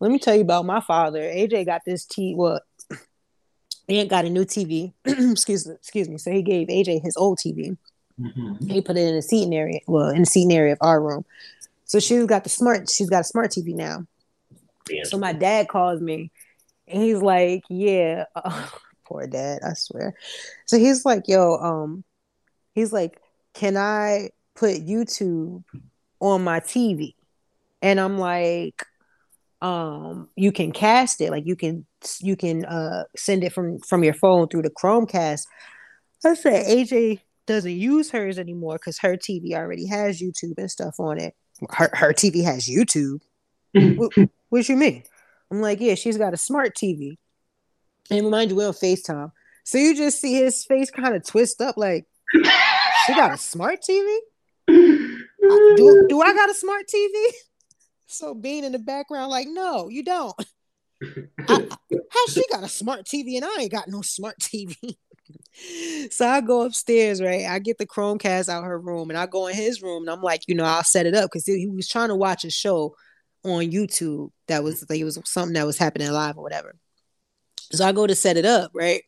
[0.00, 1.20] Let me tell you about my father.
[1.20, 2.34] AJ got this T.
[2.34, 2.60] Well,
[3.86, 4.92] he ain't got a new TV.
[5.04, 6.16] excuse excuse me.
[6.18, 7.76] So he gave AJ his old TV.
[8.66, 9.80] He put it in the seating area.
[9.86, 11.24] Well, in the seating area of our room.
[11.84, 12.88] So she's got the smart.
[12.88, 14.06] She's got a smart TV now.
[15.04, 16.30] So my dad calls me,
[16.88, 18.66] and he's like, "Yeah, uh,
[19.04, 19.60] poor dad.
[19.64, 20.14] I swear."
[20.66, 22.04] So he's like, "Yo, um,
[22.74, 23.20] he's like,
[23.54, 25.64] can I put YouTube
[26.20, 27.14] on my TV?"
[27.82, 28.84] And I'm like,
[29.62, 31.86] um, you can cast it, like you can
[32.20, 35.42] you can uh send it from from your phone through the Chromecast.
[36.24, 40.98] I said AJ doesn't use hers anymore because her TV already has YouTube and stuff
[40.98, 41.34] on it.
[41.70, 43.20] Her her TV has YouTube.
[43.72, 44.12] what,
[44.48, 45.04] what you mean?
[45.50, 47.16] I'm like, yeah, she's got a smart TV.
[48.10, 49.32] And remind you, we're on FaceTime.
[49.64, 53.80] So you just see his face kind of twist up, like, she got a smart
[53.88, 54.16] TV?
[54.68, 57.32] Do, do I got a smart TV?
[58.10, 60.34] So being in the background, like, no, you don't.
[61.48, 61.60] I-
[62.10, 64.76] how she got a smart TV and I ain't got no smart TV?
[66.10, 67.46] so I go upstairs, right?
[67.46, 70.22] I get the Chromecast out her room and I go in his room and I'm
[70.22, 72.94] like, you know, I'll set it up because he was trying to watch a show
[73.44, 76.74] on YouTube that was like it was something that was happening live or whatever.
[77.72, 79.02] So I go to set it up, right?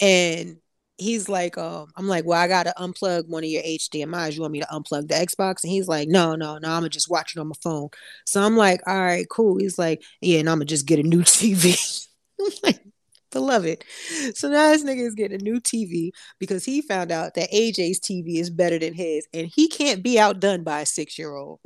[0.00, 0.58] And
[1.00, 4.36] he's like, um, I'm like, well, I gotta unplug one of your HDMI's.
[4.36, 5.62] You want me to unplug the Xbox?
[5.62, 7.88] And he's like, no, no, no, I'm gonna just watch it on my phone.
[8.26, 9.58] So I'm like, all right, cool.
[9.58, 12.06] He's like, yeah, and I'm gonna just get a new TV.
[12.40, 12.80] I'm like,
[13.30, 13.84] beloved.
[14.34, 18.00] So now this nigga is getting a new TV because he found out that AJ's
[18.00, 21.60] TV is better than his, and he can't be outdone by a six year old.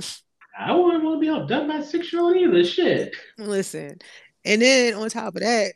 [0.56, 2.64] I wouldn't want to be outdone by a six year old either.
[2.64, 3.14] Shit.
[3.38, 3.98] Listen,
[4.44, 5.72] and then on top of that,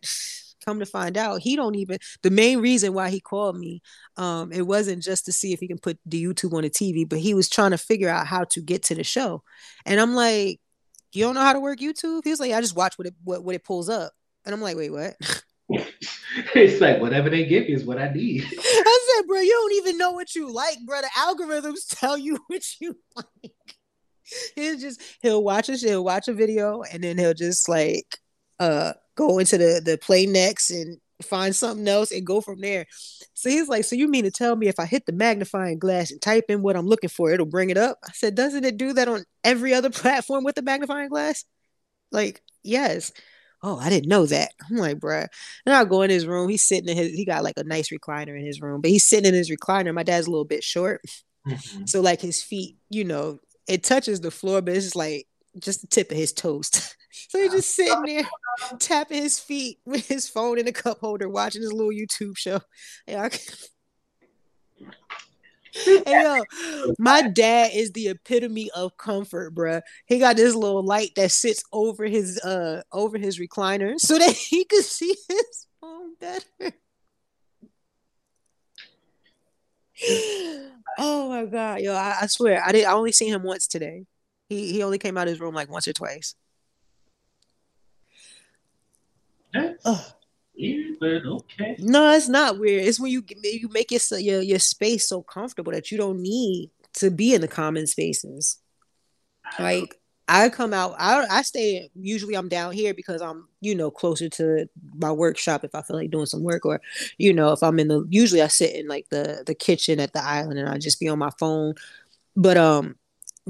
[0.65, 1.99] come to find out, he don't even.
[2.23, 3.83] The main reason why he called me,
[4.17, 7.09] um, it wasn't just to see if he can put the YouTube on the TV,
[7.09, 9.43] but he was trying to figure out how to get to the show.
[9.87, 10.61] And I'm like,
[11.13, 12.23] you don't know how to work YouTube?
[12.25, 14.13] He was like, I just watch what it what, what it pulls up.
[14.45, 15.17] And I'm like, wait, what?
[16.55, 18.45] it's like whatever they give you is what I need.
[18.45, 21.01] I said, bro, you don't even know what you like, bro.
[21.01, 23.53] The algorithms tell you what you like.
[24.55, 28.19] He'll just he'll watch a he'll watch a video and then he'll just like
[28.61, 32.87] uh go into the the play next and find something else and go from there.
[33.35, 36.13] So he's like, so you mean to tell me if I hit the magnifying glass
[36.13, 37.99] and type in what I'm looking for, it'll bring it up?
[38.07, 41.45] I said, doesn't it do that on every other platform with the magnifying glass?
[42.13, 43.13] Like, yes.
[43.63, 44.53] Oh, I didn't know that.
[44.71, 45.27] I'm like, bruh.
[45.67, 46.49] And I go in his room.
[46.49, 49.05] He's sitting in his, he got like a nice recliner in his room, but he's
[49.05, 49.93] sitting in his recliner.
[49.93, 51.03] My dad's a little bit short.
[51.47, 51.89] Mhm.
[51.89, 55.27] So like his feet, you know, it touches the floor, but it's just like
[55.59, 56.71] just the tip of his toes.
[57.11, 58.25] so he's just sitting there
[58.79, 62.61] tapping his feet with his phone in a cup holder, watching his little YouTube show.
[65.73, 66.45] Hey yo,
[66.99, 69.83] my dad is the epitome of comfort, bruh.
[70.07, 74.31] He got this little light that sits over his uh over his recliner so that
[74.51, 76.45] he could see his phone better.
[80.99, 84.07] oh my god, yo, I, I swear I did I only seen him once today.
[84.49, 86.35] He he only came out of his room like once or twice.
[89.53, 90.05] That's Ugh.
[90.57, 91.77] weird, but okay.
[91.79, 92.85] No, it's not weird.
[92.85, 96.71] It's when you you make your your your space so comfortable that you don't need
[96.95, 98.59] to be in the common spaces.
[99.59, 99.99] Like
[100.29, 101.89] I come out, I I stay.
[101.95, 105.97] Usually, I'm down here because I'm you know closer to my workshop if I feel
[105.97, 106.81] like doing some work, or
[107.17, 108.05] you know if I'm in the.
[108.11, 111.09] Usually, I sit in like the the kitchen at the island and I just be
[111.09, 111.75] on my phone.
[112.37, 112.97] But um,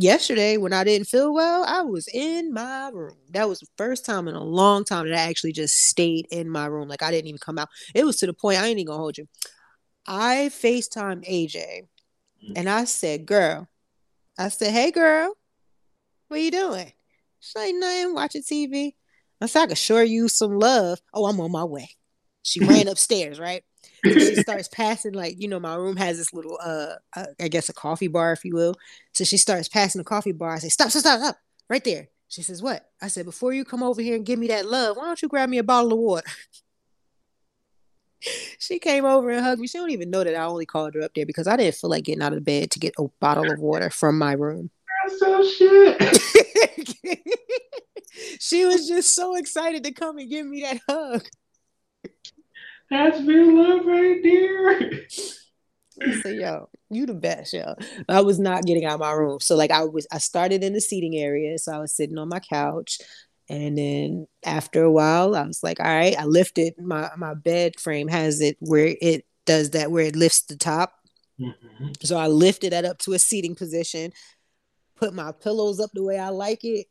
[0.02, 3.16] yesterday when I didn't feel well, I was in my room.
[3.30, 6.48] That was the first time in a long time that I actually just stayed in
[6.48, 6.88] my room.
[6.88, 7.68] Like I didn't even come out.
[7.94, 9.28] It was to the point I ain't even gonna hold you.
[10.06, 11.82] I FaceTimed AJ
[12.44, 12.52] mm.
[12.56, 13.68] and I said, girl,
[14.38, 15.34] I said, hey girl.
[16.28, 16.92] What are you doing?
[17.40, 18.94] She's like, nothing, watching TV.
[19.40, 20.98] I said, I could show you some love.
[21.14, 21.90] Oh, I'm on my way.
[22.42, 23.64] She ran upstairs, right?
[24.04, 27.68] She starts passing, like, you know, my room has this little, uh, uh, I guess
[27.68, 28.74] a coffee bar, if you will.
[29.12, 30.54] So she starts passing the coffee bar.
[30.54, 31.36] I say, stop, stop, stop, stop,
[31.68, 32.08] right there.
[32.28, 32.90] She says, what?
[33.00, 35.28] I said, before you come over here and give me that love, why don't you
[35.28, 36.26] grab me a bottle of water?
[38.58, 39.66] she came over and hugged me.
[39.66, 41.90] She don't even know that I only called her up there because I didn't feel
[41.90, 44.70] like getting out of bed to get a bottle of water from my room.
[45.18, 45.96] So shit.
[48.40, 51.26] she was just so excited to come and give me that hug.
[52.90, 55.00] That's real love right there.
[56.22, 57.74] So yo, you the best, yo.
[58.08, 59.40] I was not getting out of my room.
[59.40, 61.58] So like I was I started in the seating area.
[61.58, 62.98] So I was sitting on my couch.
[63.50, 67.80] And then after a while, I was like, all right, I lifted my my bed
[67.80, 70.92] frame has it where it does that where it lifts the top.
[71.40, 71.88] Mm-hmm.
[72.02, 74.12] So I lifted that up to a seating position,
[74.96, 76.86] put my pillows up the way I like it,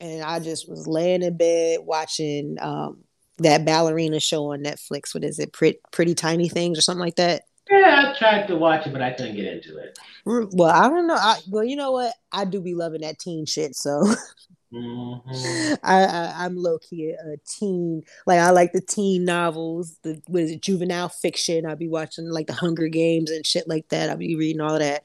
[0.00, 3.04] and I just was laying in bed watching um,
[3.40, 5.14] that ballerina show on Netflix.
[5.14, 5.52] What is it?
[5.52, 7.42] Pretty, Pretty Tiny Things or something like that.
[7.70, 9.96] Yeah, I tried to watch it, but I couldn't get into it.
[10.24, 11.14] Well, I don't know.
[11.14, 12.14] I, well, you know what?
[12.32, 13.76] I do be loving that teen shit.
[13.76, 14.04] So
[14.72, 15.74] mm-hmm.
[15.84, 18.02] I, am low key a, a, teen.
[18.26, 19.96] Like I like the teen novels.
[20.02, 20.62] The what is it?
[20.62, 21.64] Juvenile fiction.
[21.64, 24.10] I'll be watching like the Hunger Games and shit like that.
[24.10, 25.04] I'll be reading all that.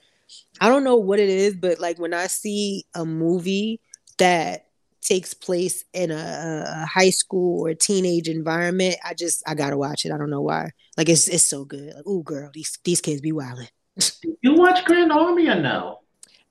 [0.60, 3.80] I don't know what it is, but like when I see a movie
[4.18, 4.65] that
[5.06, 10.06] takes place in a, a, high school or teenage environment, I just I gotta watch
[10.06, 10.12] it.
[10.12, 10.72] I don't know why.
[10.98, 11.94] Like it's it's so good.
[11.94, 13.70] Like, oh girl, these these kids be wilding.
[14.42, 16.00] you watch Grand Army or no?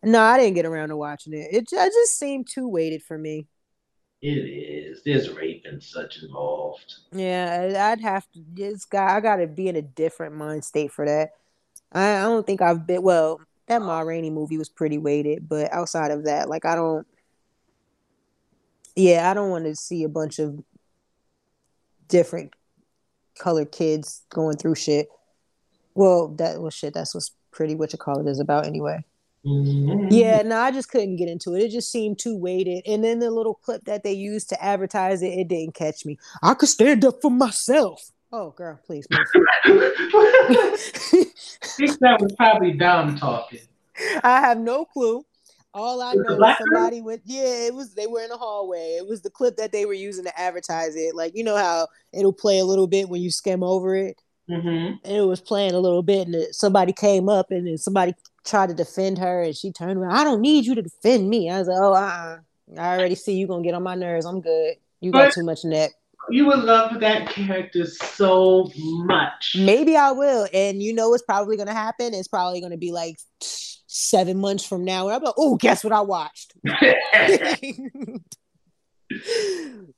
[0.02, 1.48] No, I didn't get around to watching it.
[1.50, 3.46] It, it just seemed too weighted for me.
[4.20, 5.02] It is.
[5.04, 6.94] There's rape and such involved.
[7.12, 8.40] Yeah, I'd have to.
[8.56, 9.10] It's got.
[9.10, 11.32] I got to be in a different mind state for that.
[11.92, 13.02] I, I don't think I've been.
[13.02, 17.06] Well, that Ma Rainey movie was pretty weighted, but outside of that, like I don't.
[18.96, 20.62] Yeah, I don't want to see a bunch of
[22.08, 22.54] different
[23.38, 25.08] colored kids going through shit.
[25.94, 26.94] Well, that was shit.
[26.94, 29.04] That's what's pretty what you call it is about anyway.
[29.44, 30.08] Mm-hmm.
[30.10, 31.62] Yeah, no, I just couldn't get into it.
[31.64, 32.84] It just seemed too weighted.
[32.86, 36.18] And then the little clip that they used to advertise it, it didn't catch me.
[36.42, 38.10] I could stand up for myself.
[38.32, 39.06] Oh, girl, please.
[39.12, 39.24] I
[41.62, 43.60] think that was probably Dom talking.
[44.24, 45.24] I have no clue.
[45.74, 48.96] All I know is somebody went, yeah, it was they were in a hallway.
[48.96, 51.16] It was the clip that they were using to advertise it.
[51.16, 54.16] Like, you know how it'll play a little bit when you skim over it?
[54.48, 54.68] Mm-hmm.
[55.04, 58.68] And it was playing a little bit, and somebody came up and then somebody tried
[58.68, 60.12] to defend her, and she turned around.
[60.12, 61.50] I don't need you to defend me.
[61.50, 62.38] I was like, oh, uh-uh.
[62.78, 64.26] I already see you gonna get on my nerves.
[64.26, 64.76] I'm good.
[65.00, 65.90] You got too much neck.
[66.30, 69.56] You would love that character so much.
[69.58, 70.48] Maybe I will.
[70.54, 72.14] And you know what's probably gonna happen?
[72.14, 73.18] It's probably gonna be like
[73.94, 75.06] seven months from now.
[75.06, 76.52] And I'm like, oh, guess what I watched?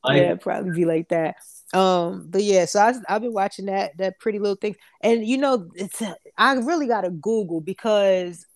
[0.08, 1.36] yeah, probably be like that.
[1.72, 5.38] Um, but yeah, so I, I've been watching that that pretty little thing, and you
[5.38, 6.00] know, it's
[6.38, 8.46] I really got to Google because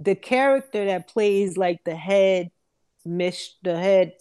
[0.00, 2.50] the character that plays like the head
[3.04, 4.12] miss the head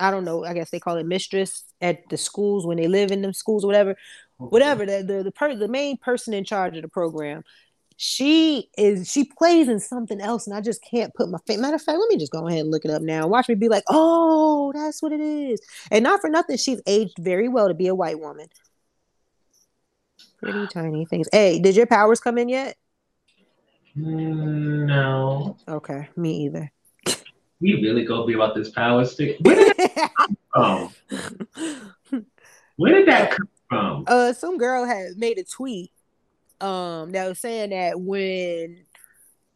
[0.00, 3.10] I don't know, I guess they call it mistress at the schools when they live
[3.10, 3.96] in them schools or whatever.
[4.36, 7.42] Whatever the the the, per, the main person in charge of the program,
[8.00, 11.74] she is she plays in something else and i just can't put my face matter
[11.74, 13.26] of fact let me just go ahead and look it up now.
[13.26, 15.60] Watch me be like oh that's what it is.
[15.90, 18.46] And not for nothing she's aged very well to be a white woman.
[20.40, 21.28] Pretty tiny things.
[21.32, 22.76] Hey did your powers come in yet?
[23.96, 25.56] Mm, no.
[25.66, 26.70] Okay me either.
[27.60, 29.38] We really go be about this power stick.
[29.42, 32.26] Where did that come from?
[32.76, 34.04] Where did that come from?
[34.06, 35.90] Uh some girl had made a tweet
[36.60, 38.84] um that was saying that when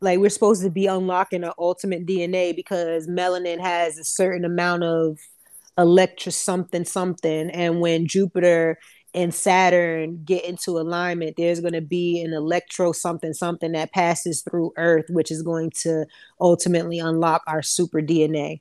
[0.01, 4.85] like we're supposed to be unlocking our ultimate DNA because melanin has a certain amount
[4.85, 5.19] of
[5.79, 8.79] electric something something and when Jupiter
[9.15, 14.43] and Saturn get into alignment there's going to be an electro something something that passes
[14.43, 16.07] through earth which is going to
[16.41, 18.61] ultimately unlock our super DNA.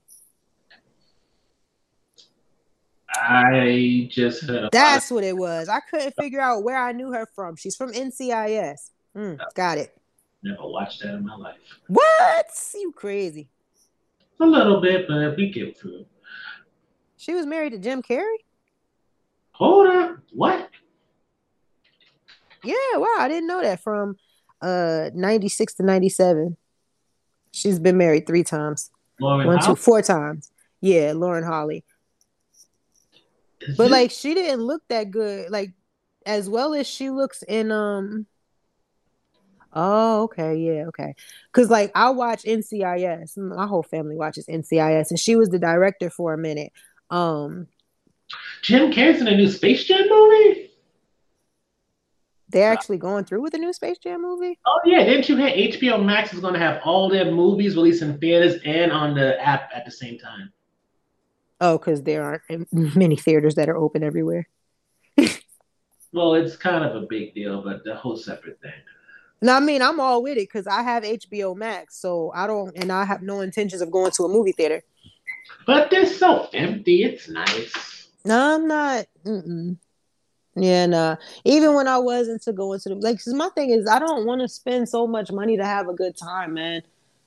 [3.13, 5.67] I just heard That's what it was.
[5.69, 7.55] I couldn't figure out where I knew her from.
[7.55, 8.89] She's from NCIS.
[9.15, 9.97] Mm, got it.
[10.43, 11.57] Never watched that in my life.
[11.87, 12.45] What?
[12.73, 13.49] You crazy?
[14.39, 16.05] A little bit, but we get through.
[17.17, 18.37] She was married to Jim Carrey.
[19.51, 20.69] Hold up, what?
[22.63, 23.81] Yeah, wow, I didn't know that.
[23.81, 24.15] From
[24.61, 26.57] uh ninety six to ninety seven,
[27.51, 28.89] she's been married three times.
[29.19, 30.51] Lauren One, two, four times.
[30.79, 31.83] Yeah, Lauren Holly
[33.77, 35.71] but like she didn't look that good like
[36.25, 38.25] as well as she looks in um
[39.73, 41.15] Oh, okay, yeah, okay.
[41.53, 43.37] Cause like I watch NCIS.
[43.37, 46.73] My whole family watches NCIS, and she was the director for a minute.
[47.09, 47.67] Um
[48.61, 50.71] Jim Carrey's in a new Space Jam movie.
[52.49, 54.59] They're actually going through with a new Space Jam movie.
[54.65, 58.01] Oh yeah, didn't you hear HBO Max is going to have all their movies released
[58.01, 60.51] in theaters and on the app at the same time?
[61.61, 64.49] Oh, because there aren't many theaters that are open everywhere.
[66.11, 68.71] well, it's kind of a big deal, but the whole separate thing.
[69.43, 72.75] No, I mean I'm all with it because I have HBO Max, so I don't,
[72.75, 74.83] and I have no intentions of going to a movie theater.
[75.65, 77.03] But they're so empty.
[77.03, 78.07] It's nice.
[78.25, 79.05] No, I'm not.
[79.25, 79.77] Mm-mm.
[80.55, 81.15] Yeah, nah.
[81.45, 84.25] Even when I was into going to the like, cause my thing is I don't
[84.25, 86.81] want to spend so much money to have a good time, man.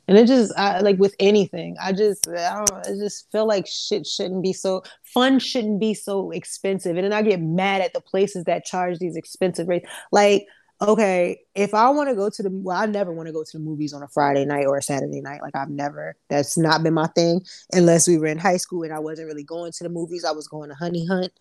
[0.07, 3.67] And it just I, like with anything, I just I don't I just feel like
[3.67, 7.93] shit shouldn't be so fun shouldn't be so expensive, and then I get mad at
[7.93, 9.89] the places that charge these expensive rates.
[10.13, 10.47] Like,
[10.83, 13.53] okay, if I want to go to the well, I never want to go to
[13.53, 15.41] the movies on a Friday night or a Saturday night.
[15.41, 17.41] Like I've never that's not been my thing
[17.73, 20.25] unless we were in high school and I wasn't really going to the movies.
[20.25, 21.33] I was going to Honey Hunt.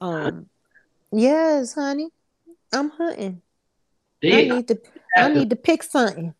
[0.00, 0.46] Um,
[1.10, 2.10] yes, honey,
[2.72, 3.42] I'm hunting.
[4.22, 4.80] I need to
[5.16, 6.34] I need to pick something.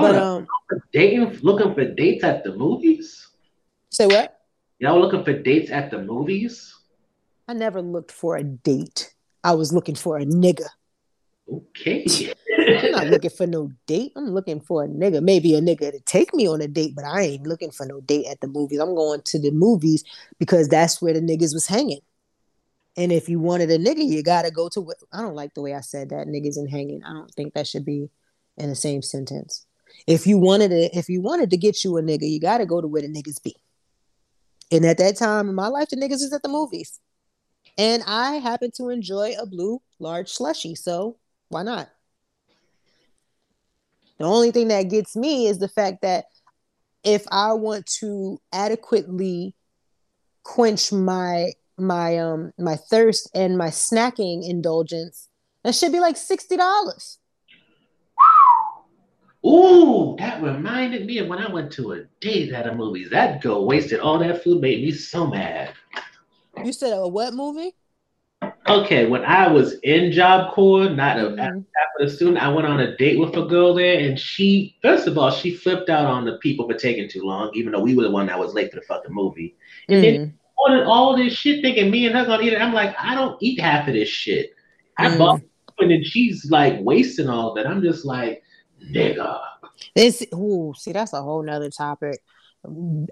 [0.00, 0.46] But um,
[0.92, 3.28] dating, looking for dates at the movies.
[3.90, 4.40] Say what?
[4.78, 6.74] Y'all looking for dates at the movies?
[7.48, 9.14] I never looked for a date.
[9.42, 10.66] I was looking for a nigga.
[11.50, 12.34] Okay.
[12.58, 14.12] I'm not looking for no date.
[14.16, 15.22] I'm looking for a nigga.
[15.22, 18.00] Maybe a nigga to take me on a date, but I ain't looking for no
[18.00, 18.80] date at the movies.
[18.80, 20.04] I'm going to the movies
[20.38, 22.00] because that's where the niggas was hanging.
[22.98, 24.92] And if you wanted a nigga, you gotta go to.
[25.12, 26.26] I don't like the way I said that.
[26.26, 27.02] Niggas and hanging.
[27.04, 28.10] I don't think that should be
[28.56, 29.66] in the same sentence.
[30.06, 32.66] If you wanted to, if you wanted to get you a nigga, you got to
[32.66, 33.56] go to where the niggas be.
[34.70, 37.00] And at that time in my life, the niggas is at the movies.
[37.78, 41.88] And I happen to enjoy a blue large slushy, so why not?
[44.18, 46.26] The only thing that gets me is the fact that
[47.04, 49.54] if I want to adequately
[50.42, 55.28] quench my my um my thirst and my snacking indulgence,
[55.62, 57.18] that should be like sixty dollars.
[59.46, 63.06] Ooh, that reminded me of when I went to a date at a movie.
[63.08, 65.72] That girl wasted all that food, made me so mad.
[66.64, 67.74] You said a what movie?
[68.68, 71.60] Okay, when I was in Job Corps, not a mm-hmm.
[71.60, 75.16] after student, I went on a date with a girl there, and she, first of
[75.16, 78.02] all, she flipped out on the people for taking too long, even though we were
[78.02, 79.56] the one that was late for the fucking movie.
[79.88, 80.22] And mm-hmm.
[80.22, 82.60] then ordered all this shit, thinking me and her gonna eat it.
[82.60, 84.50] I'm like, I don't eat half of this shit.
[84.98, 85.18] I mm-hmm.
[85.18, 85.40] bought,
[85.78, 87.68] and then she's like wasting all of it.
[87.68, 88.42] I'm just like,
[88.90, 89.40] nigga.
[89.94, 92.20] This, ooh, see, that's a whole nother topic.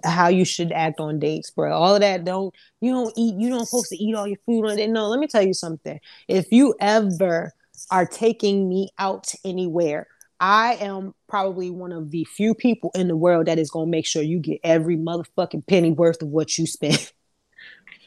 [0.04, 1.72] How you should act on dates, bro.
[1.72, 3.36] All of that don't you don't eat.
[3.36, 4.90] You don't supposed to eat all your food on it.
[4.90, 6.00] No, let me tell you something.
[6.26, 7.52] If you ever
[7.90, 10.08] are taking me out anywhere,
[10.40, 14.06] I am probably one of the few people in the world that is gonna make
[14.06, 17.12] sure you get every motherfucking penny worth of what you spend.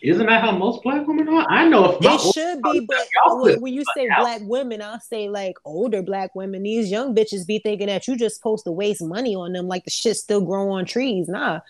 [0.01, 1.45] Isn't that how most black women are?
[1.49, 5.55] I know if they should be, but when you say black women, I'll say like
[5.65, 6.63] older black women.
[6.63, 9.85] These young bitches be thinking that you just supposed to waste money on them like
[9.85, 11.27] the shit still grow on trees.
[11.27, 11.61] Nah,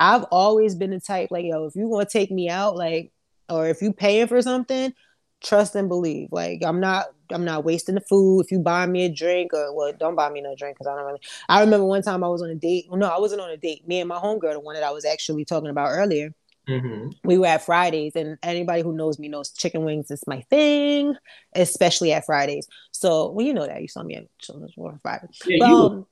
[0.00, 3.12] I've always been the type like yo, if you want to take me out, like,
[3.48, 4.92] or if you paying for something,
[5.40, 6.28] trust and believe.
[6.32, 8.40] Like I'm not, I'm not wasting the food.
[8.40, 10.96] If you buy me a drink, or well, don't buy me no drink because I
[10.96, 11.20] don't really.
[11.48, 12.86] I remember one time I was on a date.
[12.90, 13.86] No, I wasn't on a date.
[13.86, 16.34] Me and my homegirl, the one that I was actually talking about earlier
[16.70, 17.10] Mm-hmm.
[17.24, 21.16] We were at Fridays, and anybody who knows me knows chicken wings is my thing,
[21.54, 22.68] especially at Fridays.
[22.92, 25.28] So, well, you know that you saw me at Children's War Friday.
[25.46, 26.06] Yeah, but, um,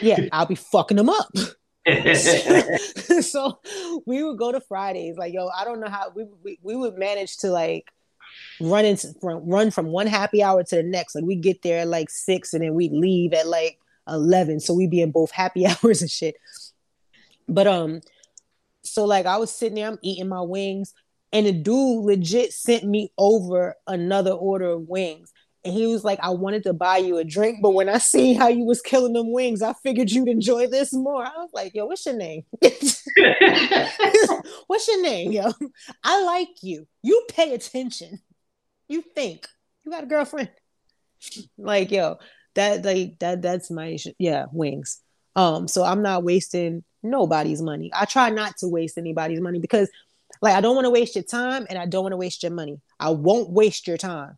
[0.00, 1.28] yeah, I'll be fucking them up.
[3.20, 3.58] so
[4.06, 5.16] we would go to Fridays.
[5.16, 7.90] Like, yo, I don't know how we we, we would manage to like
[8.60, 11.14] run into run from one happy hour to the next.
[11.14, 14.60] Like we get there at like six, and then we leave at like eleven.
[14.60, 16.36] So we be in both happy hours and shit.
[17.48, 18.00] But um,
[18.98, 20.92] so like I was sitting there, I'm eating my wings,
[21.32, 25.32] and the dude legit sent me over another order of wings.
[25.64, 28.36] And he was like, I wanted to buy you a drink, but when I seen
[28.36, 31.24] how you was killing them wings, I figured you'd enjoy this more.
[31.24, 32.42] I was like, yo, what's your name?
[34.66, 35.52] what's your name, yo?
[36.02, 36.88] I like you.
[37.00, 38.18] You pay attention.
[38.88, 39.46] You think.
[39.84, 40.50] You got a girlfriend.
[41.56, 42.16] Like, yo,
[42.56, 45.00] that like that that's my yeah, wings.
[45.36, 47.90] Um, so I'm not wasting nobody's money.
[47.94, 49.88] I try not to waste anybody's money because
[50.42, 52.52] like I don't want to waste your time and I don't want to waste your
[52.52, 52.80] money.
[53.00, 54.36] I won't waste your time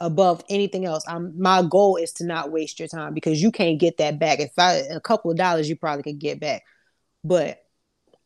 [0.00, 1.04] above anything else.
[1.08, 4.40] I'm my goal is to not waste your time because you can't get that back.
[4.40, 6.62] If I a couple of dollars you probably could get back.
[7.24, 7.58] But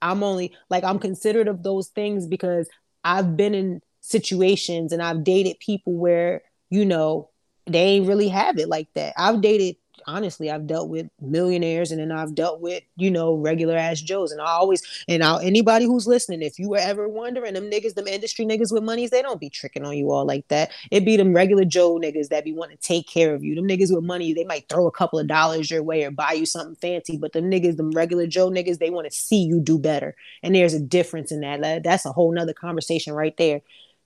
[0.00, 2.68] I'm only like I'm considerate of those things because
[3.04, 7.30] I've been in situations and I've dated people where, you know,
[7.66, 9.14] they ain't really have it like that.
[9.16, 13.76] I've dated honestly, I've dealt with millionaires and then I've dealt with, you know, regular
[13.76, 14.32] ass Joes.
[14.32, 17.94] And I always, and now anybody who's listening, if you were ever wondering, them niggas,
[17.94, 20.70] them industry niggas with monies, they don't be tricking on you all like that.
[20.90, 23.54] It be them regular Joe niggas that be wanting to take care of you.
[23.54, 26.32] Them niggas with money, they might throw a couple of dollars your way or buy
[26.32, 27.16] you something fancy.
[27.16, 30.14] But them niggas, them regular Joe niggas, they want to see you do better.
[30.42, 31.82] And there's a difference in that.
[31.84, 33.60] That's a whole nother conversation right there.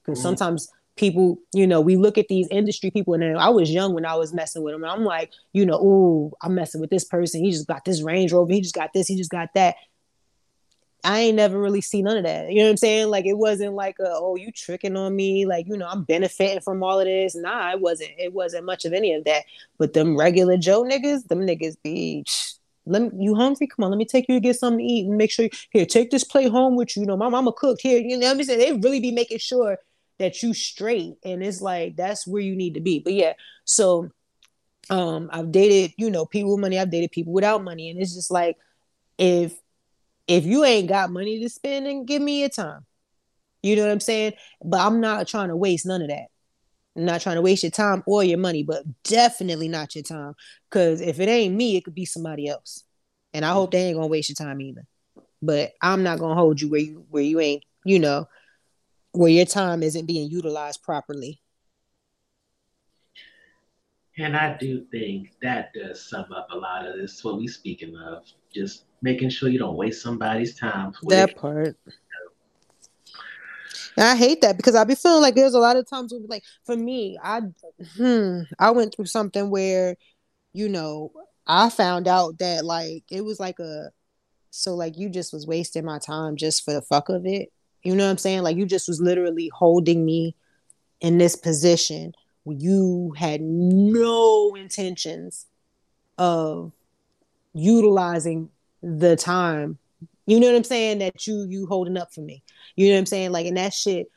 [0.05, 0.29] Because mm-hmm.
[0.29, 4.07] sometimes people, you know, we look at these industry people, and I was young when
[4.07, 4.85] I was messing with them.
[4.85, 7.45] I'm like, you know, oh, I'm messing with this person.
[7.45, 8.53] He just got this Range Rover.
[8.53, 9.07] He just got this.
[9.07, 9.77] He just got that.
[11.05, 12.51] I ain't never really seen none of that.
[12.51, 13.09] You know what I'm saying?
[13.09, 15.47] Like it wasn't like a, oh, you tricking on me.
[15.47, 17.37] Like, you know, I'm benefiting from all of this.
[17.37, 18.11] Nah, it wasn't.
[18.19, 19.45] It wasn't much of any of that.
[19.79, 22.25] But them regular Joe niggas, them niggas be
[22.87, 23.67] let me you hungry?
[23.67, 25.51] Come on, let me take you to get something to eat and make sure you
[25.71, 27.03] here, take this plate home with you.
[27.03, 28.01] You know, my mama cooked here.
[28.01, 28.59] You know what I'm saying?
[28.59, 29.79] They really be making sure
[30.19, 33.01] that you straight and it's like that's where you need to be.
[33.01, 34.11] But yeah so
[34.89, 36.79] um i've dated you know people with money.
[36.79, 37.91] I've dated people without money.
[37.91, 38.57] And it's just like
[39.19, 39.55] if
[40.29, 42.87] if you ain't got money to spend then give me your time.
[43.63, 44.35] You know what i'm saying?
[44.65, 46.27] But i'm not trying to waste none of that.
[46.97, 50.35] I'm not trying to waste your time or your money but definitely not your time.
[50.71, 52.85] Because if it ain't me it could be somebody else.
[53.35, 54.87] And i hope they ain't gonna waste your time either.
[55.43, 58.29] But i'm not gonna hold you where you where you ain't you know
[59.17, 61.41] where your time isn't being utilized properly.
[64.19, 67.95] And I do think that does sum up a lot of this, what we speaking
[67.97, 68.25] of.
[68.53, 70.93] Just making sure you don't waste somebody's time.
[71.03, 71.77] That part.
[73.97, 76.27] And I hate that because I be feeling like there's a lot of times when
[76.29, 77.43] like for me, I
[77.97, 79.97] hmm, I went through something where,
[80.53, 81.13] you know,
[81.47, 83.91] I found out that like it was like a
[84.51, 87.51] so like you just was wasting my time just for the fuck of it.
[87.87, 88.43] You know what I'm saying?
[88.43, 90.35] Like you just was literally holding me
[91.01, 92.13] in this position
[92.43, 95.47] where you had no intentions
[96.19, 96.73] of
[97.55, 98.51] utilizing
[98.83, 99.79] the time.
[100.27, 100.99] You know what I'm saying?
[100.99, 102.43] That you you holding up for me.
[102.75, 103.31] You know what I'm saying?
[103.31, 104.11] Like and that shit,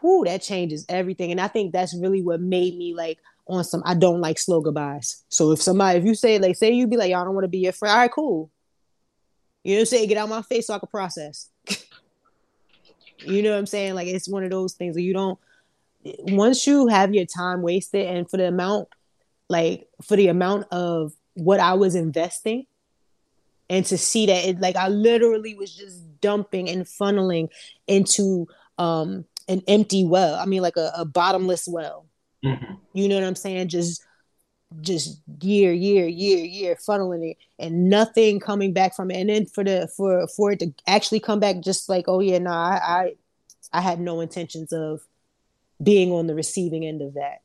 [0.00, 1.30] whoo, that changes everything.
[1.30, 4.62] And I think that's really what made me like on some I don't like slow
[4.62, 5.22] goodbyes.
[5.28, 7.48] So if somebody if you say like say you be like, y'all don't want to
[7.48, 8.50] be your friend, all right, cool.
[9.64, 10.08] You know what I'm saying?
[10.08, 11.50] Get out my face so I can process.
[13.24, 13.94] You know what I'm saying?
[13.94, 15.38] Like it's one of those things where you don't
[16.04, 18.88] once you have your time wasted and for the amount
[19.48, 22.66] like for the amount of what I was investing
[23.70, 27.48] and to see that it like I literally was just dumping and funneling
[27.86, 28.46] into
[28.78, 30.34] um an empty well.
[30.36, 32.06] I mean like a, a bottomless well.
[32.44, 32.74] Mm-hmm.
[32.92, 33.68] You know what I'm saying?
[33.68, 34.04] Just
[34.80, 39.16] just year, year, year, year funneling it and nothing coming back from it.
[39.16, 42.38] And then for the for for it to actually come back just like, oh yeah,
[42.38, 43.12] no, nah, I, I
[43.72, 45.00] I had no intentions of
[45.82, 47.42] being on the receiving end of that.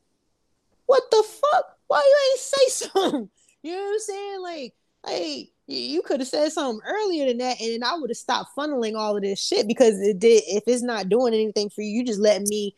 [0.85, 1.77] What the fuck?
[1.87, 3.29] Why you ain't say something?
[3.63, 4.41] You know what I'm saying?
[4.41, 4.73] Like,
[5.05, 8.95] hey, you could have said something earlier than that, and I would have stopped funneling
[8.95, 10.43] all of this shit because it did.
[10.47, 12.75] If it's not doing anything for you, you just let me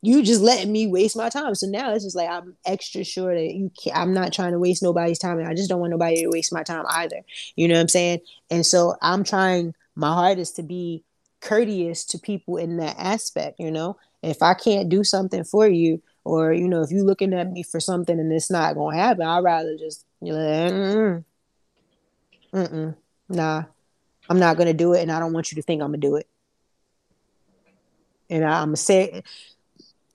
[0.00, 1.54] you just letting me waste my time.
[1.54, 4.58] So now it's just like I'm extra sure that you can't, I'm not trying to
[4.58, 7.22] waste nobody's time, and I just don't want nobody to waste my time either.
[7.56, 8.20] You know what I'm saying?
[8.50, 11.04] And so I'm trying my hardest to be
[11.40, 13.60] courteous to people in that aspect.
[13.60, 17.34] You know, if I can't do something for you, or you know, if you're looking
[17.34, 21.24] at me for something and it's not gonna happen, I'd rather just you know, mm-mm,
[22.52, 22.96] mm-mm,
[23.28, 23.64] nah,
[24.30, 26.16] I'm not gonna do it, and I don't want you to think I'm gonna do
[26.16, 26.26] it.
[28.30, 29.22] And I, I'm gonna say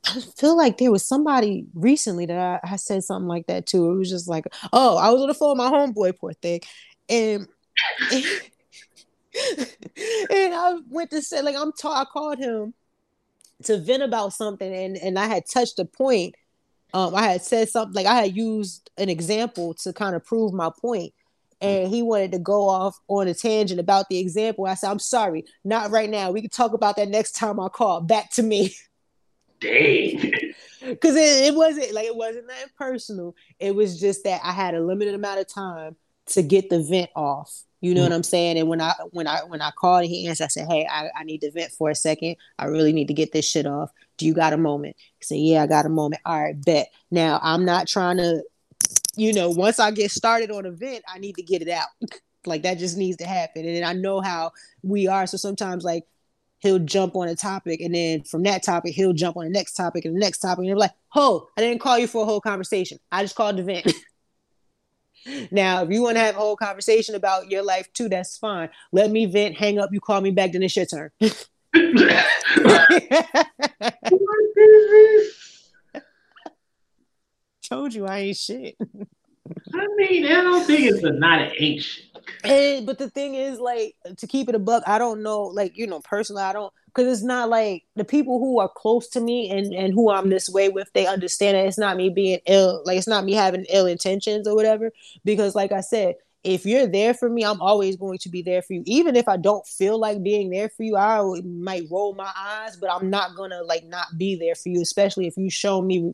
[0.06, 3.92] I feel like there was somebody recently that I, I, said something like that too.
[3.92, 6.62] It was just like, oh, I was on the phone with my homeboy, poor thing.
[7.08, 7.48] And,
[8.12, 8.26] and,
[10.32, 12.74] and I went to say, like, I'm ta- I called him
[13.64, 16.36] to vent about something and, and I had touched a point.
[16.94, 20.52] Um, I had said something like I had used an example to kind of prove
[20.52, 21.14] my point
[21.62, 24.66] and he wanted to go off on a tangent about the example.
[24.66, 26.32] I said, I'm sorry, not right now.
[26.32, 28.02] We can talk about that next time I call.
[28.02, 28.76] Back to me.
[29.62, 30.34] Dang.
[30.82, 33.36] Because it, it wasn't like it wasn't that personal.
[33.60, 35.96] It was just that I had a limited amount of time
[36.28, 37.64] to get the vent off.
[37.80, 38.58] You know mm what I'm saying?
[38.58, 41.10] And when I when I when I called and he answered, I said, Hey, I,
[41.16, 42.36] I need to vent for a second.
[42.60, 43.92] I really need to get this shit off.
[44.18, 44.96] Do you got a moment?
[45.20, 46.22] He said, Yeah, I got a moment.
[46.26, 46.90] All right, bet.
[47.10, 48.44] Now I'm not trying to,
[49.16, 51.88] you know, once I get started on a vent, I need to get it out.
[52.46, 53.68] like that just needs to happen.
[53.68, 54.52] And I know how
[54.84, 55.28] we are.
[55.28, 56.06] So sometimes like
[56.62, 59.74] he'll jump on a topic and then from that topic he'll jump on the next
[59.74, 62.26] topic and the next topic and you're like ho i didn't call you for a
[62.26, 63.94] whole conversation i just called the vent
[65.52, 68.70] now if you want to have a whole conversation about your life too that's fine
[68.92, 71.10] let me vent hang up you call me back then it's your turn
[77.72, 78.76] told you I ain't shit.
[79.74, 82.06] I mean, I don't think it's a, not an ain't shit.
[82.44, 85.78] And, but the thing is, like, to keep it a buck, I don't know, like,
[85.78, 89.22] you know, personally, I don't, because it's not like the people who are close to
[89.22, 92.40] me and and who I'm this way with, they understand that it's not me being
[92.48, 94.92] ill, like, it's not me having ill intentions or whatever.
[95.24, 98.64] Because, like I said, if you're there for me, I'm always going to be there
[98.64, 98.84] for you.
[98.86, 102.76] Even if I don't feel like being there for you, I might roll my eyes,
[102.76, 106.14] but I'm not gonna like not be there for you, especially if you show me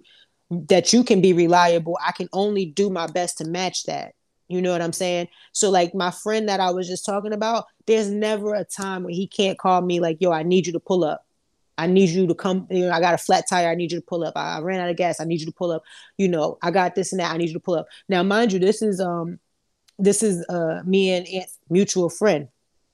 [0.50, 1.98] that you can be reliable.
[2.06, 4.14] I can only do my best to match that.
[4.48, 5.28] You know what I'm saying?
[5.52, 9.14] So like my friend that I was just talking about, there's never a time when
[9.14, 11.26] he can't call me like, "Yo, I need you to pull up.
[11.78, 12.68] I need you to come.
[12.72, 13.70] You know, I got a flat tire.
[13.70, 14.34] I need you to pull up.
[14.36, 15.20] I, I ran out of gas.
[15.20, 15.84] I need you to pull up.
[16.18, 17.34] You know, I got this and that.
[17.34, 19.40] I need you to pull up." Now, mind you, this is um,
[20.00, 22.48] this is uh me and Aunt's mutual friend.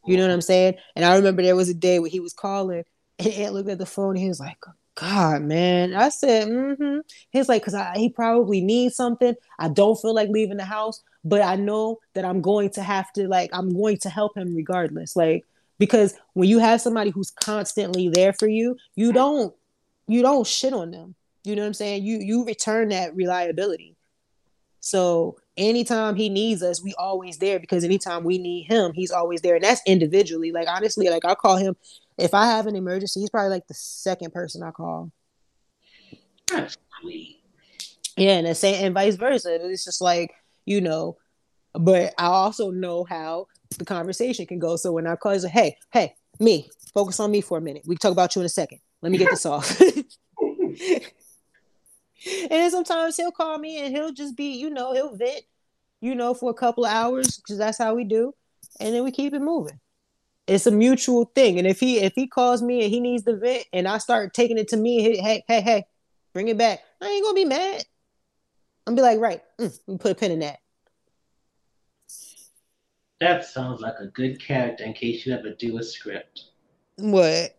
[0.06, 0.76] You know what I'm saying?
[0.96, 2.84] And I remember there was a day where he was calling,
[3.20, 4.12] and Aunt looked at the phone.
[4.12, 4.58] and he was like,
[4.96, 5.94] God, man.
[5.96, 7.00] I said, mm-hmm.
[7.32, 9.36] He's like, because I he probably needs something.
[9.58, 13.12] I don't feel like leaving the house, but I know that I'm going to have
[13.14, 15.16] to, like, I'm going to help him regardless.
[15.16, 15.46] Like,
[15.80, 19.54] because when you have somebody who's constantly there for you, you don't,
[20.08, 21.16] you don't shit on them.
[21.44, 22.04] You know what I'm saying?
[22.04, 23.96] You you return that reliability.
[24.80, 29.42] So anytime he needs us, we always there because anytime we need him, he's always
[29.42, 29.56] there.
[29.56, 30.52] And that's individually.
[30.52, 31.76] Like honestly, like I'll call him
[32.17, 35.12] if I have an emergency, he's probably like the second person I call.
[36.47, 37.39] That's sweet.
[38.17, 39.58] Yeah, and the same and vice versa.
[39.69, 40.32] It's just like,
[40.65, 41.17] you know,
[41.73, 43.47] but I also know how
[43.78, 44.76] the conversation can go.
[44.76, 47.84] So when I call, he's like, hey, hey, me, focus on me for a minute.
[47.88, 48.80] We can talk about you in a second.
[49.02, 49.82] Let me get this off.
[52.52, 55.41] and sometimes he'll call me and he'll just be, you know, he'll vent,
[55.99, 58.34] you know, for a couple of hours because that's how we do.
[58.80, 59.80] And then we keep it moving
[60.48, 61.58] it's a mutual thing.
[61.58, 64.34] And if he if he calls me and he needs the vent and I start
[64.34, 65.86] taking it to me, hey, hey, hey,
[66.34, 66.82] bring it back.
[67.02, 67.86] I ain't gonna be mad.
[68.86, 70.60] I'm be like, right, mm, put a pin in that.
[73.20, 76.46] That sounds like a good character in case you ever do a script.
[76.98, 77.58] What?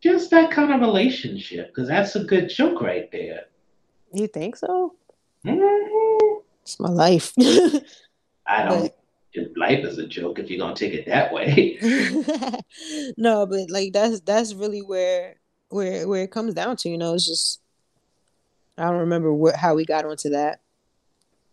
[0.00, 3.46] Just that kind of relationship, because that's a good joke right there.
[4.12, 4.94] You think so?
[5.44, 6.40] Mm-hmm.
[6.62, 7.32] It's my life.
[8.46, 8.82] I don't.
[8.82, 8.99] But,
[9.56, 11.78] life is a joke if you're gonna take it that way.
[13.16, 15.36] no, but like that's that's really where
[15.68, 16.88] where where it comes down to.
[16.88, 17.60] You know, it's just
[18.76, 20.60] I don't remember what how we got onto that.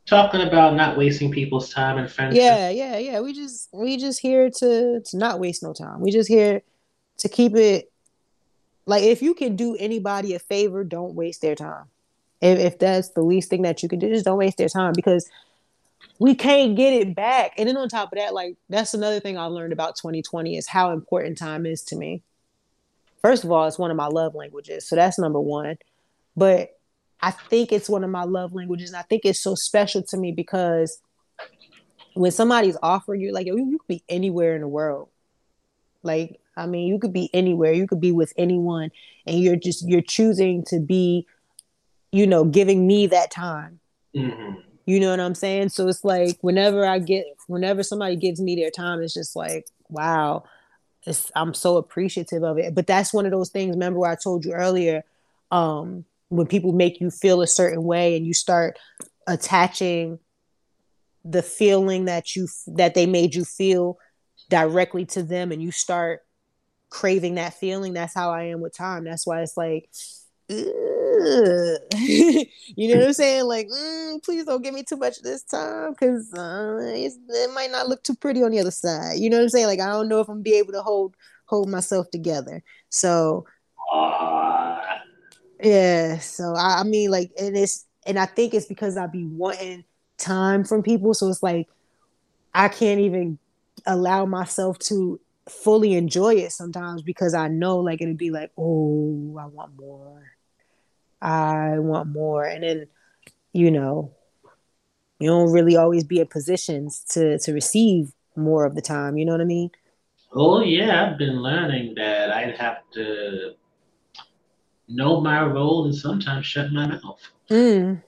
[0.06, 2.42] Talking about not wasting people's time and friendship.
[2.42, 3.20] Yeah, yeah, yeah.
[3.20, 6.00] We just we just here to to not waste no time.
[6.00, 6.62] We just here
[7.18, 7.92] to keep it
[8.86, 11.86] like if you can do anybody a favor, don't waste their time.
[12.40, 14.94] If, if that's the least thing that you can do, just don't waste their time
[14.96, 15.30] because
[16.20, 17.54] we can't get it back.
[17.58, 20.68] And then on top of that, like that's another thing I've learned about 2020 is
[20.68, 22.24] how important time is to me.
[23.22, 24.88] First of all, it's one of my love languages.
[24.88, 25.78] So that's number one.
[26.36, 26.78] But
[27.22, 28.92] I think it's one of my love languages.
[28.92, 31.02] And I think it's so special to me because
[32.14, 35.10] when somebody's offering you, like you, could be anywhere in the world.
[36.04, 38.92] Like, I mean, you could be anywhere, you could be with anyone,
[39.26, 41.28] and you're just you're choosing to be,
[42.12, 43.80] you know, giving me that time.
[44.16, 45.70] Mm-hmm you know what I'm saying?
[45.70, 49.68] So it's like whenever I get, whenever somebody gives me their time, it's just like,
[49.90, 50.46] wow,
[51.36, 52.74] I'm so appreciative of it.
[52.74, 53.72] But that's one of those things.
[53.72, 55.04] Remember I told you earlier,
[55.52, 58.80] um, when people make you feel a certain way and you start
[59.28, 60.20] attaching
[61.26, 63.98] the feeling that you that they made you feel
[64.50, 66.22] directly to them and you start
[66.90, 69.90] craving that feeling that's how i am with time that's why it's like
[70.50, 71.76] you
[72.88, 73.46] know what I'm saying?
[73.46, 77.90] Like, mm, please don't give me too much this time because uh, it might not
[77.90, 79.20] look too pretty on the other side.
[79.20, 79.68] You know what I'm saying?
[79.68, 81.16] Like, I don't know if I'm be able to hold
[81.48, 82.64] hold myself together.
[82.90, 83.46] So,
[85.62, 86.18] yeah.
[86.20, 89.84] So I, I mean, like, and it's and I think it's because I be wanting
[90.18, 91.14] time from people.
[91.14, 91.68] So it's like
[92.54, 93.38] I can't even
[93.86, 99.38] allow myself to fully enjoy it sometimes because I know like it'd be like, oh,
[99.40, 100.37] I want more.
[101.22, 102.44] I want more.
[102.46, 102.88] And then,
[103.54, 104.12] you know,
[105.20, 109.18] you don't really always be in positions to to receive more of the time.
[109.18, 109.72] You know what I mean?
[110.34, 113.56] Oh yeah, I've been learning that I'd have to
[114.88, 117.20] know my role and sometimes shut my mouth.
[117.50, 118.04] Mm.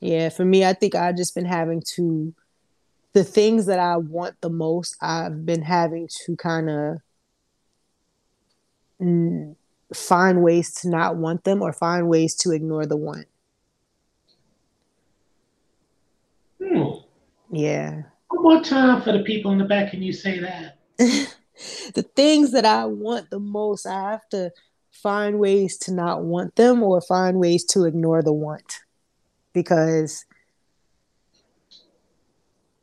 [0.00, 2.34] Yeah, for me, I think I've just been having to
[3.14, 4.96] the things that I want the most.
[5.00, 6.98] I've been having to kind of
[9.00, 9.56] mm,
[9.94, 13.26] find ways to not want them or find ways to ignore the want.
[16.62, 16.90] Hmm.
[17.50, 18.02] Yeah.
[18.28, 19.90] One more time for the people in the back.
[19.90, 20.78] Can you say that?
[20.98, 24.50] the things that I want the most, I have to
[24.94, 28.80] find ways to not want them or find ways to ignore the want
[29.52, 30.24] because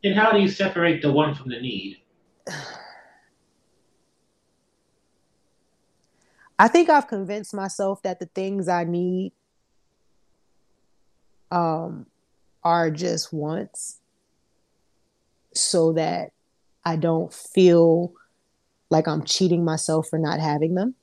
[0.04, 1.98] and how do you separate the want from the need
[6.62, 9.34] i think i've convinced myself that the things i need
[11.52, 12.06] um
[12.64, 14.00] are just wants
[15.54, 16.32] so that
[16.86, 18.14] i don't feel
[18.90, 20.96] like i'm cheating myself for not having them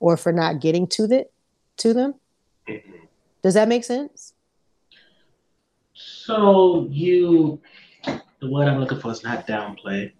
[0.00, 1.26] or for not getting to the
[1.76, 2.14] to them.
[3.42, 4.32] Does that make sense?
[5.94, 7.60] So you,
[8.40, 10.12] the word I'm looking for is not downplay.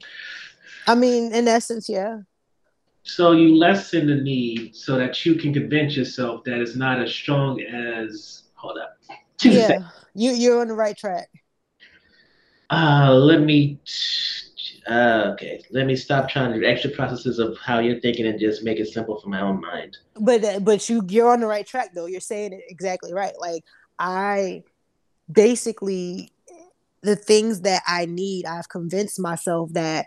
[0.87, 2.21] I mean, in essence, yeah.
[3.07, 7.13] So you lessen the need so that you can convince yourself that it's not as
[7.13, 8.43] strong as.
[8.55, 8.99] Hold up.
[9.43, 9.79] Yeah,
[10.15, 11.29] you you're on the right track.
[12.69, 13.79] Uh, let me.
[14.89, 18.41] Uh, okay, let me stop trying to do extra processes of how you're thinking and
[18.41, 19.97] just make it simple for my own mind.
[20.17, 22.07] But uh, but you you're on the right track though.
[22.07, 23.35] You're saying it exactly right.
[23.39, 23.63] Like
[24.01, 24.65] I
[25.31, 26.33] basically
[27.03, 30.07] the things that I need, I've convinced myself that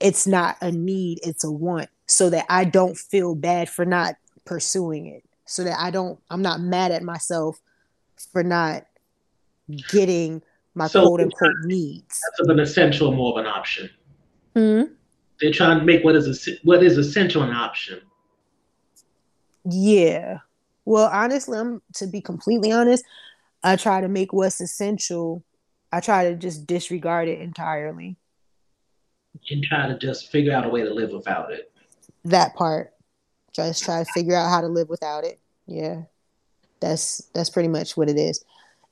[0.00, 4.16] it's not a need, it's a want, so that I don't feel bad for not
[4.44, 5.24] pursuing it.
[5.46, 7.58] So that I don't I'm not mad at myself
[8.32, 8.86] for not
[9.90, 10.42] getting
[10.74, 12.20] my so quote unquote needs.
[12.38, 13.90] That's an essential more of an option.
[14.54, 14.82] Hmm.
[15.40, 18.00] They're trying to make what is a, what is essential an option.
[19.64, 20.38] Yeah.
[20.84, 23.04] Well, honestly, I'm to be completely honest,
[23.62, 25.44] I try to make what's essential.
[25.92, 28.16] I try to just disregard it entirely.
[29.50, 31.72] And try to just figure out a way to live without it.
[32.24, 32.92] That part.
[33.52, 35.40] Just try to figure out how to live without it.
[35.66, 36.02] Yeah.
[36.80, 38.44] That's that's pretty much what it is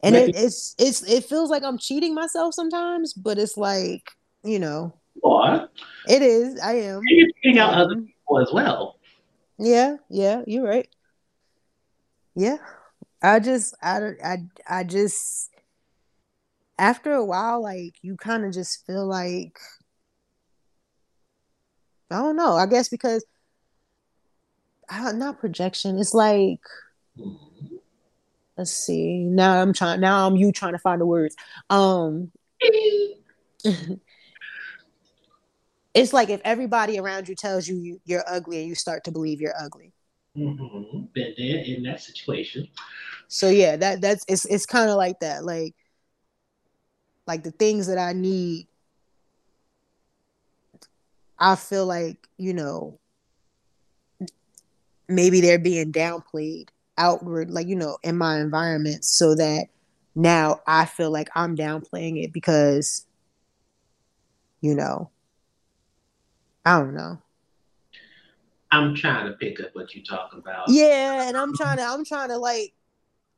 [0.02, 4.10] and it, it's it's it feels like I'm cheating myself sometimes, but it's like
[4.44, 5.70] you know what
[6.08, 6.60] it is.
[6.60, 6.98] I am.
[6.98, 8.98] And you're cheating out other people as well.
[9.58, 10.88] Yeah, yeah, you're right.
[12.34, 12.58] Yeah,
[13.22, 14.36] I just I I
[14.68, 15.50] I just
[16.78, 19.58] after a while, like you kind of just feel like
[22.10, 22.56] I don't know.
[22.56, 23.24] I guess because
[24.88, 25.98] I, not projection.
[25.98, 26.60] It's like.
[28.56, 29.18] Let's see.
[29.18, 30.00] Now I'm trying.
[30.00, 31.36] Now I'm you trying to find the words.
[31.68, 32.30] Um,
[35.94, 39.40] it's like if everybody around you tells you you're ugly and you start to believe
[39.40, 39.92] you're ugly.
[40.36, 41.06] Mm-hmm.
[41.14, 42.68] Been there in that situation.
[43.28, 45.44] So yeah, that that's it's it's kind of like that.
[45.44, 45.74] Like
[47.26, 48.68] like the things that I need.
[51.38, 52.98] I feel like you know
[55.08, 56.68] maybe they're being downplayed
[56.98, 59.66] outward, like, you know, in my environment so that
[60.14, 63.06] now I feel like I'm downplaying it because,
[64.60, 65.10] you know,
[66.64, 67.18] I don't know.
[68.72, 70.68] I'm trying to pick up what you talk about.
[70.68, 72.72] Yeah, and I'm trying to, I'm trying to like,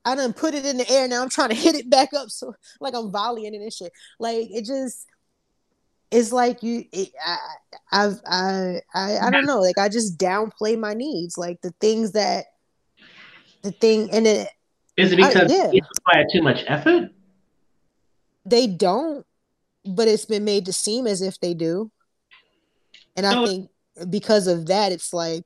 [0.04, 1.06] I done put it in the air.
[1.06, 3.92] Now I'm trying to hit it back up, so like I'm volleying and shit.
[4.18, 5.06] Like it just,
[6.11, 7.38] it's like you, it, I,
[7.92, 9.61] I've, I, I, I don't know.
[9.61, 12.47] Like I just downplay my needs, like the things that
[13.62, 14.49] the thing and it
[14.97, 15.71] is it because I, yeah.
[15.73, 17.11] it require too much effort
[18.44, 19.27] they don't
[19.85, 21.90] but it's been made to seem as if they do
[23.16, 23.71] and i think
[24.11, 25.44] because of that it's like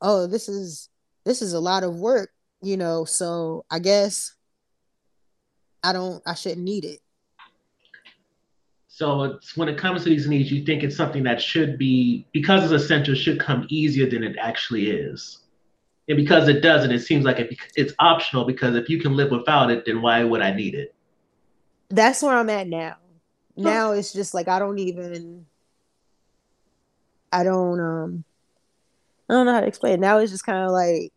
[0.00, 0.88] oh this is
[1.24, 2.30] this is a lot of work
[2.62, 4.34] you know so i guess
[5.82, 7.00] i don't i shouldn't need it
[8.96, 12.26] so it's when it comes to these needs you think it's something that should be
[12.32, 15.44] because it's essential should come easier than it actually is
[16.08, 19.30] and because it doesn't, it seems like it, it's optional because if you can live
[19.30, 20.94] without it, then why would I need it?
[21.88, 22.96] That's where I'm at now.
[23.56, 25.46] Now it's just like I don't even
[27.32, 28.24] I don't um
[29.30, 29.94] I don't know how to explain.
[29.94, 30.00] It.
[30.00, 31.12] Now it's just kind of like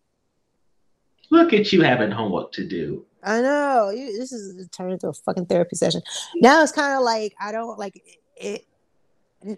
[1.32, 3.07] look at you having homework to do.
[3.24, 3.92] I know.
[3.92, 6.02] this is turning into a fucking therapy session.
[6.36, 8.02] Now it's kind of like I don't like
[8.36, 8.66] it,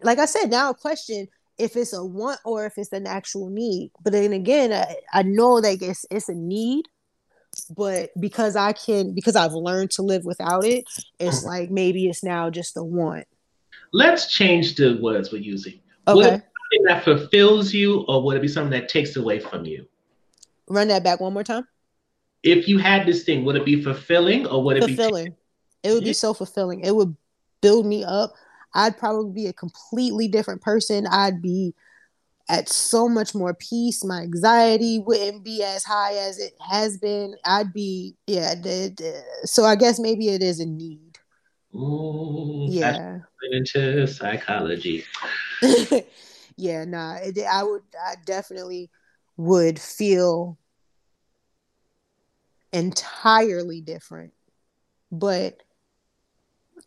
[0.02, 3.50] like I said, now a question if it's a want or if it's an actual
[3.50, 3.92] need.
[4.02, 6.86] But then again, I, I know that it's it's a need,
[7.76, 10.86] but because I can because I've learned to live without it,
[11.20, 11.48] it's mm-hmm.
[11.48, 13.28] like maybe it's now just a want.
[13.92, 15.80] Let's change the words we're using.
[16.08, 16.16] Okay.
[16.16, 19.40] Would it be something that fulfills you, or would it be something that takes away
[19.40, 19.86] from you?
[20.68, 21.68] Run that back one more time.
[22.44, 24.98] If you had this thing, would it be fulfilling or would it fulfilling.
[24.98, 25.36] be fulfilling?
[25.84, 26.14] It would be mm-hmm.
[26.14, 26.82] so fulfilling.
[26.82, 27.16] It would
[27.62, 28.34] build me up.
[28.74, 31.08] I'd probably be a completely different person.
[31.08, 31.74] I'd be
[32.50, 34.04] at so much more peace.
[34.04, 37.36] My anxiety wouldn't be as high as it has been.
[37.46, 38.56] I'd be, yeah.
[38.56, 41.18] The, the, so I guess maybe it is a need.
[41.76, 43.20] Ooh, yeah.
[43.52, 45.06] Into psychology.
[46.58, 47.18] yeah, nah.
[47.22, 47.84] It, I would.
[48.04, 48.90] I definitely
[49.38, 50.58] would feel
[52.72, 54.34] entirely different.
[55.12, 55.58] But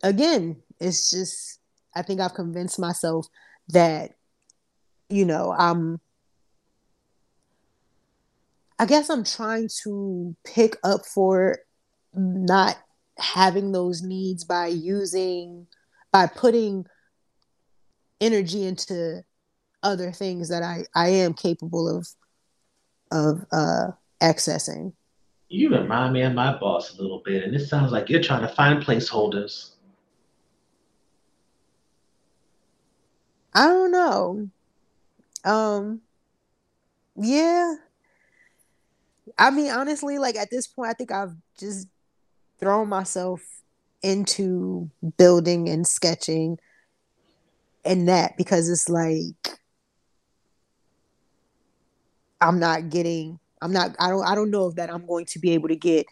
[0.01, 1.59] again, it's just
[1.95, 3.27] I think I've convinced myself
[3.69, 4.11] that
[5.09, 5.99] you know, I'm
[8.79, 11.59] I guess I'm trying to pick up for
[12.13, 12.77] not
[13.17, 15.67] having those needs by using
[16.11, 16.85] by putting
[18.19, 19.23] energy into
[19.83, 22.07] other things that I I am capable of
[23.11, 23.91] of uh
[24.21, 24.93] accessing.
[25.53, 28.41] You remind me of my boss a little bit, and it sounds like you're trying
[28.41, 29.73] to find placeholders.
[33.53, 34.49] I don't know.
[35.45, 36.01] Um
[37.15, 37.75] yeah.
[39.37, 41.87] I mean honestly like at this point I think I've just
[42.59, 43.43] thrown myself
[44.01, 44.89] into
[45.19, 46.57] building and sketching
[47.85, 49.59] and that because it's like
[52.41, 55.39] I'm not getting I'm not I don't I don't know if that I'm going to
[55.39, 56.05] be able to get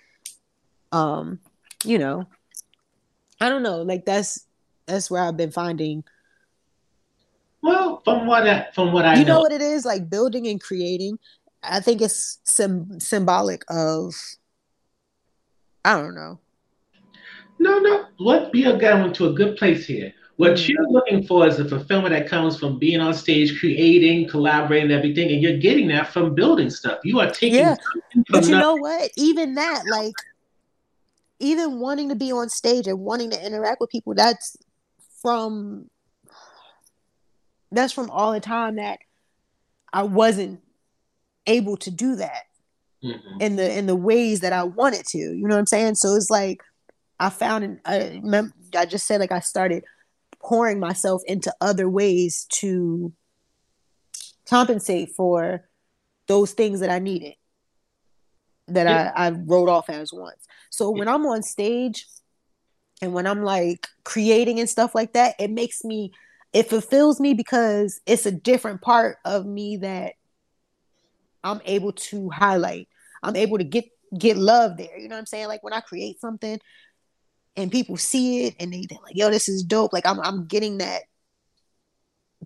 [0.94, 1.40] um
[1.84, 2.26] you know
[3.42, 4.46] I don't know like that's
[4.86, 6.04] that's where I've been finding.
[7.62, 9.86] Well from what I, from what I you know, know, what it is?
[9.86, 11.20] Like building and creating
[11.62, 14.16] I think it's sim- symbolic of
[15.84, 16.40] I don't know.
[17.60, 20.70] No no let's be a going to a good place here what Mhm.
[20.70, 25.32] you're looking for is the fulfillment that comes from being on stage, creating, collaborating, everything,
[25.32, 27.00] and you're getting that from building stuff.
[27.04, 27.76] You are taking Yeah,
[28.28, 28.60] but you nothing.
[28.60, 30.16] know what even that like
[31.40, 34.58] even wanting to be on stage and wanting to interact with people that's
[35.22, 35.88] from
[37.72, 38.98] that's from all the time that
[39.94, 40.62] I wasn't
[41.46, 42.46] able to do that
[43.04, 43.42] Mhm.
[43.42, 45.20] in the in the ways that I wanted to.
[45.20, 45.96] You know what I'm saying?
[45.96, 46.64] So it's like
[47.20, 49.84] I found an, I, mem- I just said like I started
[50.44, 53.14] pouring myself into other ways to
[54.48, 55.68] compensate for
[56.28, 57.36] those things that I needed
[58.68, 59.12] that Yeah.
[59.16, 60.46] I, I wrote off as once.
[60.70, 62.08] So when I'm on stage
[63.02, 66.12] and when I'm like creating and stuff like that, it makes me
[66.54, 70.14] it fulfills me because it's a different part of me that
[71.44, 72.88] I'm able to highlight.
[73.24, 73.86] I'm able to get
[74.18, 74.98] get love there.
[74.98, 75.48] You know what I'm saying?
[75.48, 76.60] Like when I create something
[77.56, 79.94] and people see it and they, they're like, yo, this is dope.
[79.94, 81.04] Like I'm I'm getting that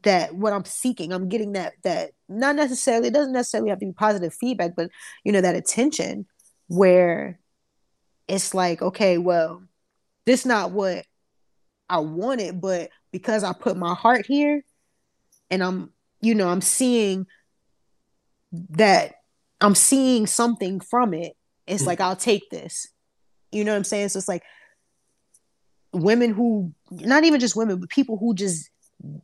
[0.04, 1.14] that what I'm seeking.
[1.14, 4.90] I'm getting that that not necessarily it doesn't necessarily have to be positive feedback, but
[5.24, 6.26] you know, that attention
[6.68, 7.40] where
[8.28, 9.64] it's like, okay, well,
[10.26, 11.06] this not what
[11.90, 14.64] I wanted, but because I put my heart here
[15.52, 15.92] and I'm,
[16.22, 17.28] you know, I'm seeing
[18.72, 19.16] that
[19.62, 21.34] I'm seeing something from it.
[21.68, 21.88] It's hmm.
[21.88, 22.88] like I'll take this.
[23.52, 24.10] You know what I'm saying?
[24.10, 24.44] So it's like
[25.96, 28.70] women who not even just women, but people who just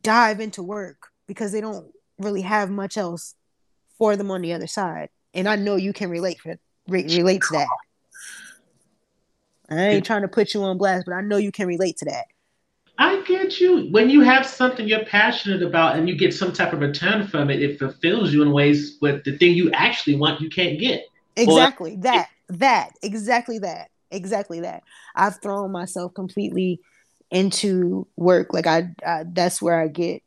[0.02, 1.86] dive into work because they don't
[2.18, 3.34] really have much else
[3.98, 5.08] for them on the other side.
[5.34, 6.56] And I know you can relate for
[6.88, 7.68] re- relate to that.
[9.70, 12.04] I ain't trying to put you on blast, but I know you can relate to
[12.06, 12.26] that.
[12.98, 13.88] I get you.
[13.90, 17.48] When you have something you're passionate about and you get some type of return from
[17.50, 21.06] it, it fulfills you in ways but the thing you actually want you can't get.
[21.36, 22.28] Exactly that.
[22.48, 22.90] That.
[23.02, 23.90] Exactly that.
[24.12, 24.84] Exactly that.
[25.16, 26.80] I've thrown myself completely
[27.30, 28.52] into work.
[28.54, 30.22] Like I, I that's where I get,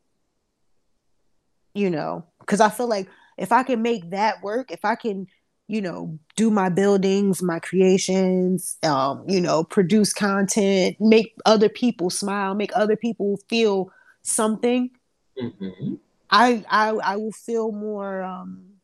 [1.74, 5.26] you know, because I feel like if I can make that work, if I can,
[5.68, 12.10] you know, do my buildings, my creations, um, you know, produce content, make other people
[12.10, 13.90] smile, make other people feel
[14.22, 14.90] something,
[15.38, 15.98] Mhm.
[16.30, 18.80] I I I will feel more um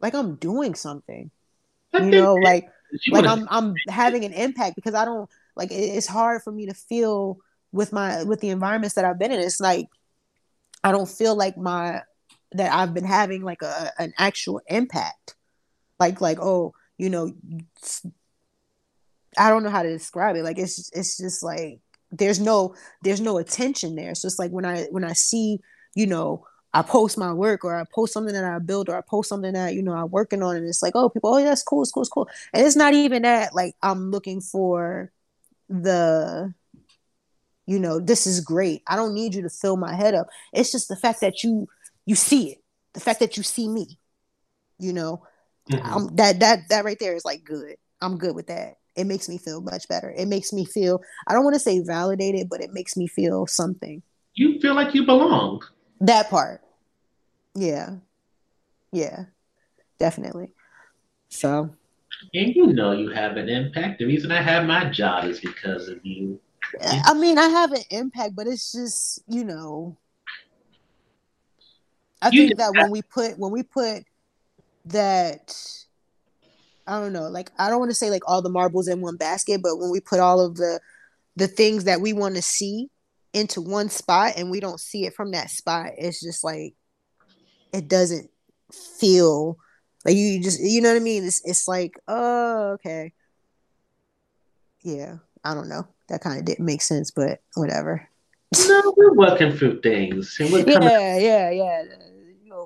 [0.00, 1.30] like I'm doing something.
[1.96, 2.68] You know, like
[3.10, 6.74] like I'm I'm having an impact because I don't like it's hard for me to
[6.74, 7.38] feel
[7.72, 9.40] with my with the environments that I've been in.
[9.40, 9.86] It's like
[10.82, 12.02] I don't feel like my
[12.52, 15.36] that I've been having like a an actual impact.
[15.98, 17.32] Like like oh, you know,
[19.38, 20.42] I don't know how to describe it.
[20.42, 24.14] Like it's it's just like there's no there's no attention there.
[24.14, 25.60] So it's like when I when I see,
[25.94, 29.00] you know, I post my work or I post something that I build or I
[29.00, 31.62] post something that, you know, I'm working on and it's like, oh, people, oh, that's
[31.64, 32.28] cool, it's cool, it's cool.
[32.52, 35.10] And it's not even that like I'm looking for
[35.68, 36.54] the
[37.66, 38.82] you know, this is great.
[38.86, 40.26] I don't need you to fill my head up.
[40.52, 41.68] It's just the fact that you
[42.06, 42.58] you see it.
[42.94, 43.98] The fact that you see me.
[44.78, 45.22] You know,
[45.68, 45.84] Mhm.
[45.84, 47.76] um, that that that right there is like good.
[48.00, 48.78] I'm good with that.
[48.96, 50.10] It makes me feel much better.
[50.10, 53.46] It makes me feel I don't want to say validated, but it makes me feel
[53.46, 54.02] something.
[54.34, 55.60] you feel like you belong.
[56.00, 56.62] That part.
[57.54, 57.96] Yeah.
[58.92, 59.24] Yeah.
[59.98, 60.52] Definitely.
[61.28, 61.74] So
[62.34, 63.98] And you know you have an impact.
[63.98, 66.40] The reason I have my job is because of you.
[66.82, 69.96] I mean, I have an impact, but it's just, you know,
[72.22, 74.04] I think that when we put when we put
[74.86, 75.56] that
[76.86, 79.16] I don't know, like I don't want to say like all the marbles in one
[79.16, 80.80] basket, but when we put all of the
[81.36, 82.90] the things that we want to see
[83.32, 86.74] into one spot and we don't see it from that spot, it's just like
[87.72, 88.30] it doesn't
[88.72, 89.58] feel
[90.04, 91.24] like you just you know what I mean?
[91.24, 93.12] It's it's like, oh, okay.
[94.82, 95.86] Yeah, I don't know.
[96.08, 98.08] That kind of didn't make sense, but whatever.
[98.66, 100.36] No, we're working through things.
[100.40, 101.84] And we're yeah, yeah, yeah,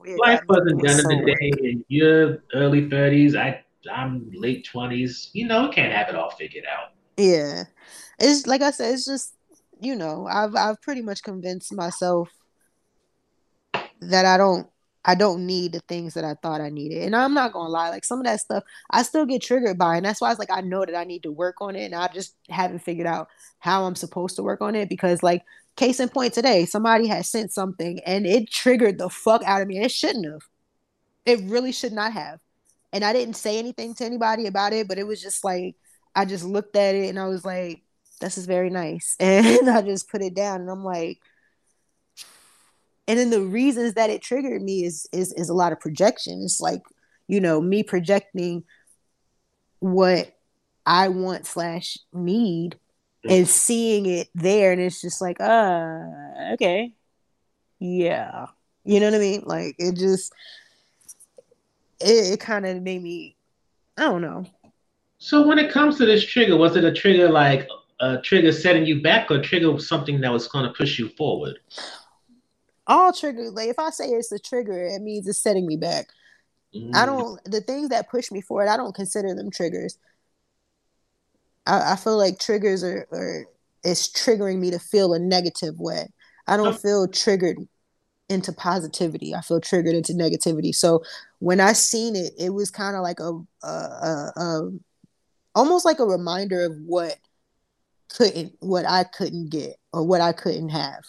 [0.05, 0.17] yeah.
[0.17, 1.53] Life wasn't done in the day.
[1.59, 5.31] In your early thirties, I I'm late twenties.
[5.33, 6.93] You know, can't have it all figured out.
[7.17, 7.65] Yeah,
[8.19, 8.95] it's like I said.
[8.95, 9.35] It's just
[9.81, 12.31] you know, I've I've pretty much convinced myself
[14.01, 14.69] that I don't
[15.05, 17.03] I don't need the things that I thought I needed.
[17.03, 19.97] And I'm not gonna lie, like some of that stuff I still get triggered by.
[19.97, 21.85] And that's why it's like I know that I need to work on it.
[21.85, 23.29] And I just haven't figured out
[23.59, 24.89] how I'm supposed to work on it.
[24.89, 25.43] Because like
[25.77, 29.69] case in point today, somebody had sent something and it triggered the fuck out of
[29.69, 29.79] me.
[29.79, 30.43] It shouldn't have.
[31.27, 32.41] It really should not have.
[32.93, 35.77] And I didn't say anything to anybody about it, but it was just like
[36.15, 37.83] I just looked at it and I was like,
[38.21, 39.17] this is very nice.
[39.21, 41.19] And I just put it down and I'm like,
[43.07, 46.41] and then the reasons that it triggered me is is is a lot of projection.
[46.43, 46.83] It's like
[47.29, 48.65] you know me projecting
[49.81, 50.35] what
[50.87, 52.79] i want slash need
[53.29, 54.73] and seeing it there.
[54.73, 56.01] And it's just like uh
[56.55, 56.95] okay.
[57.79, 58.47] Yeah.
[58.85, 59.43] You know what i mean?
[59.45, 60.33] Like it just
[62.01, 63.37] it, it kind of made me
[63.99, 64.45] i don't know.
[65.19, 67.69] So when it comes to this trigger was it a trigger like
[68.01, 71.59] a trigger setting you back or trigger something that was going to push you forward
[72.87, 76.09] all trigger like if I say it's a trigger, it means it's setting me back.
[76.75, 76.95] Mm.
[76.95, 79.99] I don't the things that push me forward, I don't consider them triggers.
[81.67, 83.47] I, I feel like triggers are, are
[83.83, 86.09] it's triggering me to feel a negative way.
[86.47, 86.73] I don't oh.
[86.73, 87.59] feel triggered
[88.29, 89.35] into positivity.
[89.35, 90.75] I feel triggered into negativity.
[90.75, 91.03] So
[91.39, 93.33] when I seen it, it was kind of like a,
[93.63, 94.71] a, a, a,
[95.55, 97.17] almost like a reminder of what
[98.09, 101.05] couldn't, what I couldn't get or what I couldn't have.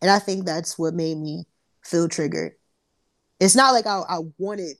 [0.00, 1.44] And I think that's what made me
[1.84, 2.52] feel triggered.
[3.40, 4.76] It's not like I, I wanted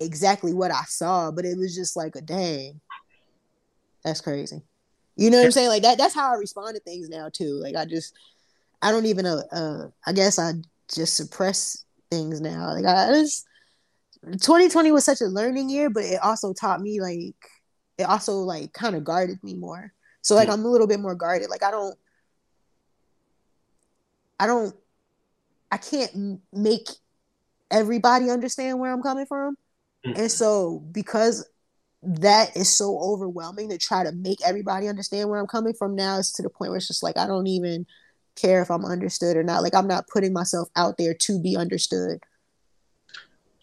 [0.00, 2.80] exactly what I saw, but it was just like a dang.
[4.04, 4.62] That's crazy.
[5.16, 5.68] You know what I'm saying?
[5.68, 7.58] Like that that's how I respond to things now too.
[7.62, 8.14] Like I just
[8.82, 10.52] I don't even uh, uh I guess I
[10.92, 12.74] just suppress things now.
[12.74, 13.46] Like I just
[14.24, 17.36] 2020 was such a learning year, but it also taught me like
[17.98, 19.92] it also like kind of guarded me more.
[20.22, 21.50] So like I'm a little bit more guarded.
[21.50, 21.96] Like I don't
[24.38, 24.74] I don't
[25.70, 26.88] I can't make
[27.70, 29.56] everybody understand where I'm coming from.
[30.06, 30.20] Mm-hmm.
[30.20, 31.48] And so because
[32.02, 36.18] that is so overwhelming to try to make everybody understand where I'm coming from now
[36.18, 37.86] it's to the point where it's just like I don't even
[38.36, 39.62] care if I'm understood or not.
[39.62, 42.20] Like I'm not putting myself out there to be understood.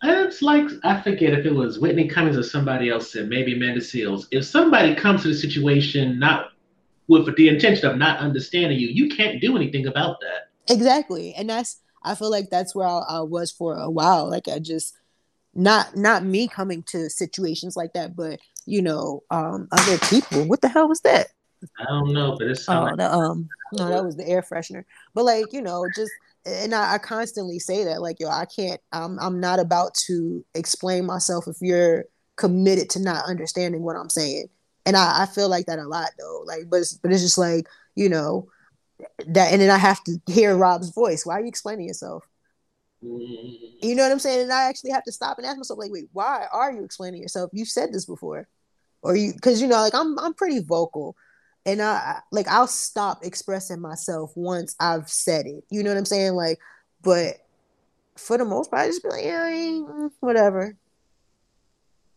[0.04, 3.82] It's like I forget if it was Whitney Cummings or somebody else said maybe Amanda
[3.82, 4.26] Seales.
[4.32, 6.52] If somebody comes to the situation not
[7.08, 10.51] with the intention of not understanding you, you can't do anything about that.
[10.72, 11.34] Exactly.
[11.36, 14.30] And that's I feel like that's where I, I was for a while.
[14.30, 14.96] Like I just
[15.54, 20.48] not not me coming to situations like that, but you know, um other people.
[20.48, 21.28] What the hell was that?
[21.80, 24.84] I don't know, but it's oh, the, um no, that was the air freshener.
[25.14, 26.12] But like, you know, just
[26.46, 30.44] and I, I, constantly say that, like, yo, I can't I'm I'm not about to
[30.56, 32.06] explain myself if you're
[32.38, 34.48] committed to not understanding what I'm saying.
[34.86, 36.44] And I, I feel like that a lot though.
[36.48, 38.48] Like, but it's, but it's just like, you know,
[39.28, 41.26] that and then I have to hear Rob's voice.
[41.26, 42.28] Why are you explaining yourself?
[43.04, 43.88] Mm-hmm.
[43.88, 44.44] You know what I'm saying?
[44.44, 47.22] And I actually have to stop and ask myself, like, wait, why are you explaining
[47.22, 47.50] yourself?
[47.54, 48.48] You've said this before,
[49.02, 51.16] or you because you know, like I'm I'm pretty vocal,
[51.66, 55.64] and I like I'll stop expressing myself once I've said it.
[55.70, 56.34] You know what I'm saying?
[56.34, 56.60] Like,
[57.02, 57.36] but
[58.18, 60.78] for the most part, I just be like, yeah, mm, whatever.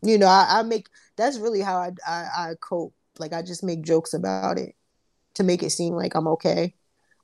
[0.03, 2.95] You know, I, I make that's really how I, I I cope.
[3.19, 4.75] Like I just make jokes about it
[5.35, 6.75] to make it seem like I'm okay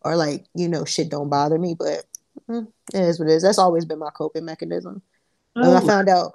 [0.02, 1.74] or like, you know, shit don't bother me.
[1.78, 2.04] But
[2.48, 3.42] mm, it is what it is.
[3.42, 5.02] That's always been my coping mechanism.
[5.56, 5.76] Oh.
[5.76, 6.32] I found out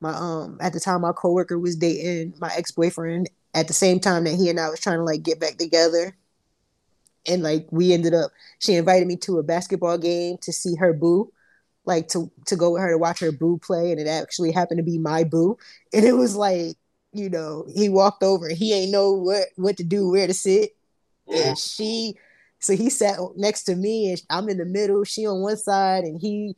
[0.00, 4.00] my um at the time my coworker was dating my ex boyfriend at the same
[4.00, 6.16] time that he and I was trying to like get back together.
[7.26, 10.92] And like we ended up she invited me to a basketball game to see her
[10.92, 11.32] boo
[11.84, 14.78] like to to go with her to watch her boo play and it actually happened
[14.78, 15.56] to be my boo
[15.92, 16.76] and it was like
[17.12, 20.34] you know he walked over and he ain't know what what to do where to
[20.34, 20.76] sit
[21.34, 22.14] and she
[22.58, 26.04] so he sat next to me and I'm in the middle, she on one side
[26.04, 26.54] and he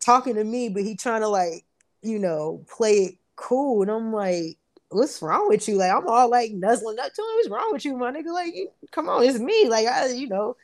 [0.00, 1.64] talking to me, but he trying to like,
[2.02, 3.82] you know, play it cool.
[3.82, 4.58] And I'm like,
[4.90, 5.76] what's wrong with you?
[5.76, 7.28] Like I'm all like nuzzling up to him.
[7.36, 8.32] What's wrong with you, my nigga?
[8.32, 9.68] Like, you, come on, it's me.
[9.68, 10.56] Like I, you know,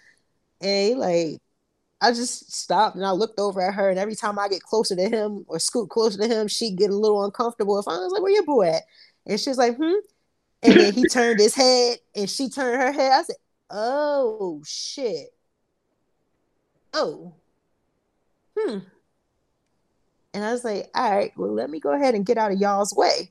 [0.60, 1.40] and he like
[2.00, 4.94] I just stopped and I looked over at her, and every time I get closer
[4.94, 7.78] to him or scoot closer to him, she get a little uncomfortable.
[7.78, 8.82] If I was like, "Where your boy at?"
[9.26, 9.94] and she's like, "Hmm,"
[10.66, 13.12] and then he turned his head, and she turned her head.
[13.12, 13.36] I said,
[13.70, 15.28] "Oh shit!
[16.92, 17.34] Oh,
[18.58, 18.78] hmm."
[20.34, 22.58] And I was like, "All right, well, let me go ahead and get out of
[22.58, 23.30] y'all's way."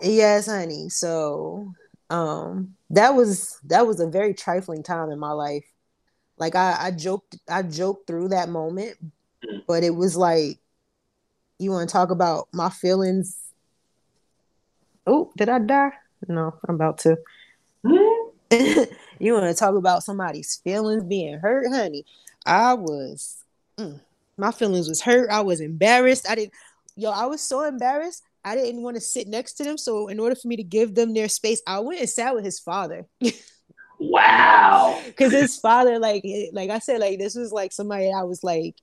[0.00, 0.88] Yes, honey.
[0.88, 1.74] So,
[2.10, 5.64] um, that was that was a very trifling time in my life.
[6.36, 8.96] Like I, I joked, I joked through that moment,
[9.66, 10.58] but it was like,
[11.58, 13.36] you want to talk about my feelings?
[15.08, 15.92] Oh, did I die?
[16.28, 17.16] No, I'm about to.
[17.82, 22.04] you want to talk about somebody's feelings being hurt, honey?
[22.44, 23.42] I was,
[23.78, 23.98] mm,
[24.36, 25.30] my feelings was hurt.
[25.30, 26.28] I was embarrassed.
[26.28, 26.52] I didn't,
[26.94, 28.22] yo, I was so embarrassed.
[28.44, 29.78] I didn't want to sit next to them.
[29.78, 32.44] So in order for me to give them their space, I went and sat with
[32.44, 33.06] his father.
[33.98, 35.00] wow.
[35.06, 38.76] Because his father, like, like I said, like this was like somebody I was like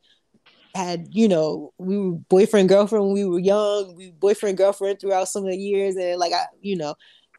[0.75, 3.95] had, you know, we were boyfriend girlfriend when we were young.
[3.95, 6.95] We boyfriend girlfriend throughout some of the years, and like I, you know,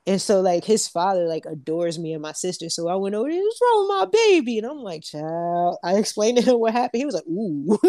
[0.07, 2.71] and so like his father like adores me and my sister.
[2.71, 4.59] So I went over there, what's wrong with my baby?
[4.59, 5.79] And I'm like, child.
[5.83, 7.01] I explained to him what happened.
[7.01, 7.77] He was like, ooh.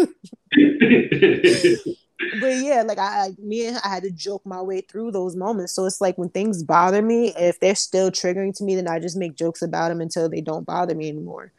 [2.40, 5.74] but yeah, like I, me and I had to joke my way through those moments.
[5.74, 8.98] So it's like when things bother me, if they're still triggering to me, then I
[8.98, 11.52] just make jokes about them until they don't bother me anymore.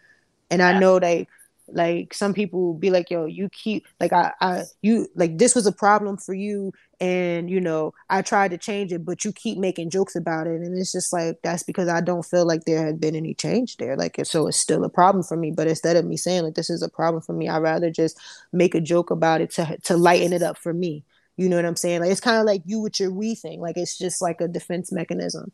[0.52, 1.26] And I know that
[1.74, 5.65] like some people be like, yo, you keep like I, I you like this was
[5.65, 9.57] a problem for you and you know i tried to change it but you keep
[9.57, 10.61] making jokes about it.
[10.61, 13.78] And it's just like that's because i don't feel like there had been any change
[13.78, 13.95] there.
[13.95, 16.70] Like so it's still a problem for me but instead of me saying like this
[16.70, 18.20] is a problem for me i'd rather just
[18.51, 21.03] make a joke about it to to lighten it up for me.
[21.38, 22.01] You know what i'm saying?
[22.01, 23.61] Like it's kind of like you with your we thing.
[23.61, 25.51] Like it's just like a defense mechanism.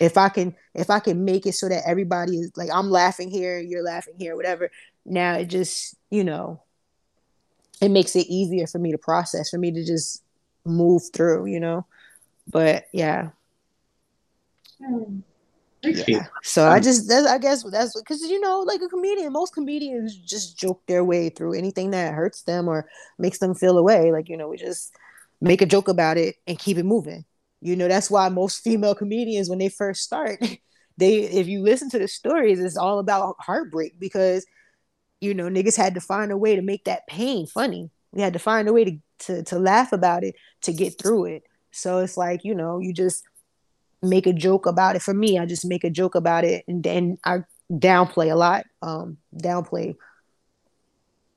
[0.00, 3.30] If i can if i can make it so that everybody is like i'm laughing
[3.30, 4.70] here you're laughing here whatever
[5.04, 6.62] now it just you know
[7.80, 10.22] it makes it easier for me to process for me to just
[10.64, 11.86] move through, you know.
[12.46, 13.30] But yeah.
[14.84, 15.20] Hmm.
[15.82, 16.26] Yeah.
[16.42, 20.14] So I just that's I guess that's because you know like a comedian most comedians
[20.14, 22.86] just joke their way through anything that hurts them or
[23.18, 24.92] makes them feel away like you know we just
[25.40, 27.24] make a joke about it and keep it moving
[27.62, 30.38] you know that's why most female comedians when they first start
[30.98, 34.44] they if you listen to the stories it's all about heartbreak because
[35.20, 38.32] you know niggas had to find a way to make that pain funny we had
[38.32, 41.44] to find a way to to to laugh about it to get through it.
[41.70, 43.24] So it's like, you know, you just
[44.02, 45.02] make a joke about it.
[45.02, 48.64] For me, I just make a joke about it and then I downplay a lot.
[48.82, 49.94] Um, downplay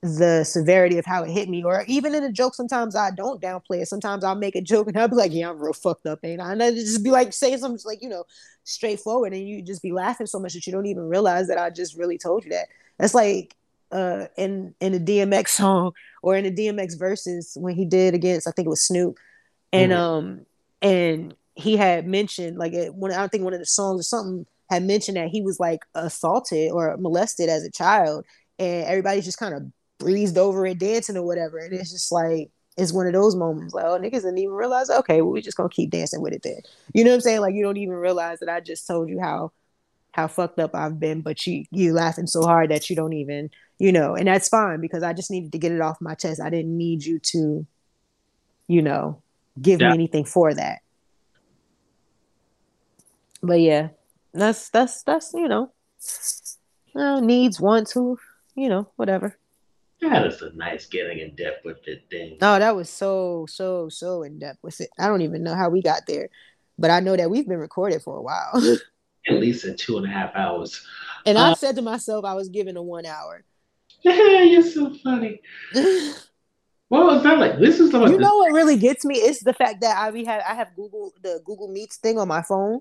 [0.02, 1.62] the severity of how it hit me.
[1.62, 3.88] Or even in a joke, sometimes I don't downplay it.
[3.88, 6.40] Sometimes I'll make a joke and I'll be like, yeah, I'm real fucked up, ain't
[6.40, 6.52] I?
[6.52, 8.24] And I just be like saying something like, you know,
[8.64, 11.70] straightforward and you just be laughing so much that you don't even realize that I
[11.70, 12.66] just really told you that.
[12.98, 13.54] That's like
[13.94, 15.92] uh in in a DMX song
[16.22, 19.16] or in the DMX Verzuz when he did against I think it was Snoop,
[19.72, 20.00] and mm-hmm.
[20.00, 20.46] um
[20.82, 24.02] and he had mentioned like it, when I don't think one of the songs or
[24.02, 28.24] something had mentioned that he was like assaulted or molested as a child,
[28.58, 29.62] and everybody just kind of
[29.98, 33.72] breezed over it dancing or whatever, and it's just like it's one of those moments
[33.72, 36.42] like oh niggas didn't even realize okay well we just gonna keep dancing with it
[36.42, 36.60] then.
[36.92, 37.40] You know what I'm saying?
[37.40, 39.52] Like you don't even realize that I just told you how
[40.14, 43.50] how fucked up I've been, but you you laughing so hard that you don't even,
[43.78, 46.40] you know, and that's fine because I just needed to get it off my chest.
[46.40, 47.66] I didn't need you to,
[48.68, 49.20] you know,
[49.60, 49.88] give yeah.
[49.88, 50.80] me anything for that.
[53.42, 53.88] But yeah,
[54.32, 55.70] that's that's that's you know,
[56.94, 58.18] uh, needs want to,
[58.54, 59.36] you know, whatever.
[60.00, 62.36] That is a nice getting in depth with it thing.
[62.40, 64.90] No, that was so so so in depth with it.
[64.98, 66.28] I don't even know how we got there,
[66.78, 68.52] but I know that we've been recorded for a while.
[69.26, 70.86] at least in two and a half hours.
[71.26, 73.42] And uh, I said to myself, I was given a one hour.
[74.04, 75.40] Yeah, you're so funny.
[76.88, 77.58] what was that like?
[77.58, 79.16] This is the You know what really gets me?
[79.16, 82.28] It's the fact that I we have I have Google the Google Meets thing on
[82.28, 82.80] my phone.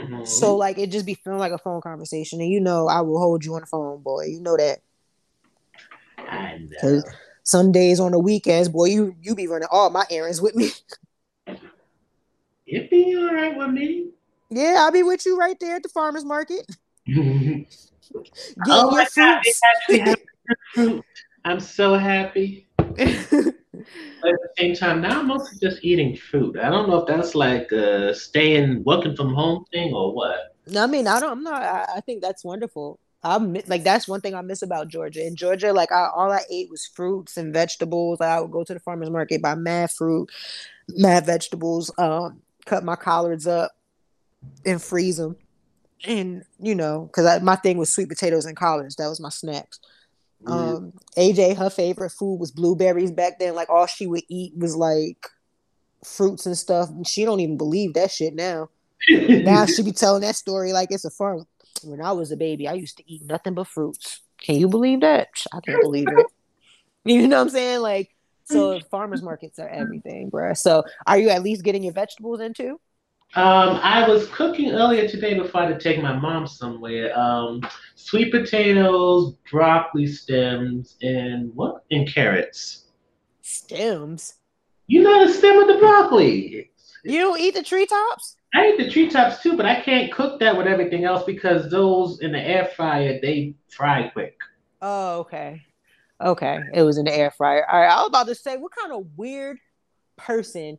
[0.00, 0.24] Mm-hmm.
[0.24, 3.18] So like it just be feeling like a phone conversation, and you know I will
[3.18, 4.24] hold you on the phone, boy.
[4.24, 4.80] You know that.
[6.18, 7.02] I know.
[7.44, 10.70] Some days on the weekends, boy, you you be running all my errands with me.
[12.66, 14.12] It be all right with me.
[14.48, 16.64] Yeah, I'll be with you right there at the farmers market.
[17.06, 17.66] Getting
[18.68, 19.60] oh your fruits.
[20.74, 21.04] fruit.
[21.44, 22.68] I'm so happy.
[24.24, 26.56] At the same time, now I'm mostly just eating fruit.
[26.56, 30.54] I don't know if that's like a staying working from home thing or what.
[30.68, 31.32] No, I mean, I don't.
[31.32, 31.62] I'm not.
[31.62, 33.00] I, I think that's wonderful.
[33.24, 35.26] I'm like that's one thing I miss about Georgia.
[35.26, 38.20] In Georgia, like I, all I ate was fruits and vegetables.
[38.20, 40.28] Like, I would go to the farmers market, buy mad fruit,
[40.88, 43.72] mad vegetables, um, cut my collards up,
[44.66, 45.36] and freeze them.
[46.04, 48.96] and you know, because my thing was sweet potatoes and collards.
[48.96, 49.78] That was my snacks.
[50.46, 53.54] Um, AJ, her favorite food was blueberries back then.
[53.54, 55.26] Like all she would eat was like
[56.04, 56.88] fruits and stuff.
[56.90, 58.68] And she don't even believe that shit now.
[59.08, 61.46] now she be telling that story like it's a fun.
[61.84, 64.20] When I was a baby, I used to eat nothing but fruits.
[64.38, 65.28] Can you believe that?
[65.52, 66.26] I can't believe it.
[67.04, 67.80] You know what I'm saying?
[67.80, 68.10] Like,
[68.44, 70.56] so farmers markets are everything, bruh.
[70.56, 72.78] So, are you at least getting your vegetables into?
[73.34, 77.18] Um, I was cooking earlier today before I had to take my mom somewhere.
[77.18, 77.62] Um,
[77.94, 81.82] sweet potatoes, broccoli stems, and what?
[81.90, 82.84] And carrots.
[83.40, 84.34] Stems.
[84.86, 86.70] You know the stem of the broccoli.
[87.04, 88.36] You don't eat the treetops?
[88.54, 92.20] I eat the treetops too, but I can't cook that with everything else because those
[92.20, 94.36] in the air fryer they fry quick.
[94.82, 95.62] Oh, okay.
[96.20, 96.58] Okay.
[96.74, 97.66] It was in the air fryer.
[97.70, 97.90] All right.
[97.90, 99.58] I was about to say, what kind of weird
[100.18, 100.76] person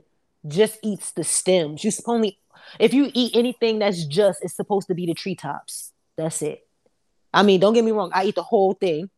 [0.48, 1.84] just eats the stems?
[1.84, 2.40] You only
[2.80, 5.92] if you eat anything that's just it's supposed to be the treetops.
[6.16, 6.68] That's it.
[7.34, 9.10] I mean, don't get me wrong, I eat the whole thing.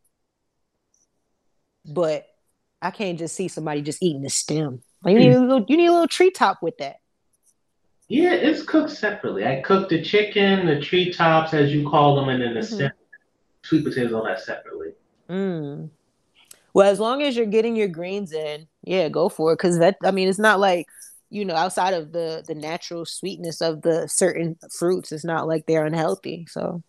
[1.85, 2.27] But
[2.81, 4.81] I can't just see somebody just eating the stem.
[5.03, 6.97] Like, you need a little you need a little treetop with that.
[8.07, 9.45] Yeah, it's cooked separately.
[9.45, 12.75] I cook the chicken, the treetops, as you call them, and then the mm-hmm.
[12.75, 12.91] stem,
[13.63, 14.89] sweet potatoes, all that separately.
[15.27, 15.89] Mm.
[16.73, 19.55] Well, as long as you're getting your greens in, yeah, go for it.
[19.55, 20.87] Because that, I mean, it's not like
[21.35, 25.65] you know, outside of the the natural sweetness of the certain fruits, it's not like
[25.65, 26.47] they're unhealthy.
[26.49, 26.81] So.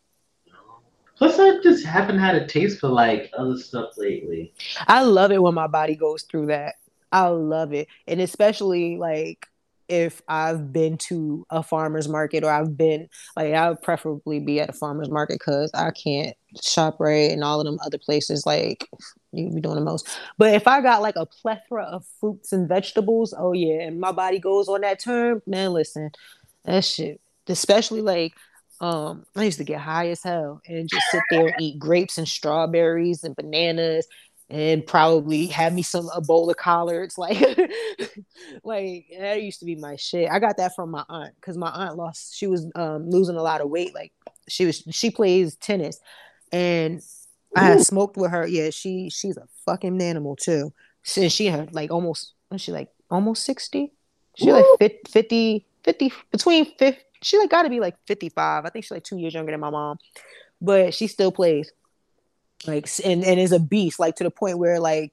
[1.19, 4.53] Plus, I just haven't had a taste for like other stuff lately.
[4.87, 6.75] I love it when my body goes through that.
[7.11, 9.49] I love it, and especially like
[9.89, 14.61] if I've been to a farmer's market or I've been like I would preferably be
[14.61, 18.47] at a farmer's market because I can't shop right and all of them other places
[18.47, 18.89] like
[19.33, 20.09] you be doing the most.
[20.39, 24.13] But if I got like a plethora of fruits and vegetables, oh yeah, and my
[24.13, 26.11] body goes on that term, man, listen,
[26.65, 27.21] that shit.
[27.49, 28.35] Especially like
[28.81, 32.19] um I used to get high as hell and just sit there and eat grapes
[32.19, 34.07] and strawberries and bananas
[34.49, 37.41] and probably have me some a bowl of collards like
[38.63, 40.31] like that used to be my shit.
[40.31, 43.43] I got that from my aunt because my aunt lost she was um losing a
[43.43, 44.13] lot of weight like
[44.49, 45.99] she was she plays tennis
[46.53, 47.03] and
[47.57, 48.47] i had smoked with her.
[48.47, 50.73] Yeah she she's a fucking animal too.
[51.03, 53.93] Since she had like almost she like almost 60
[54.37, 58.85] she like 50 50 between 50 she like got to be like 55 i think
[58.85, 59.99] she's like two years younger than my mom.
[60.61, 61.71] But she still plays
[62.67, 65.13] like and and is a beast like to the point where like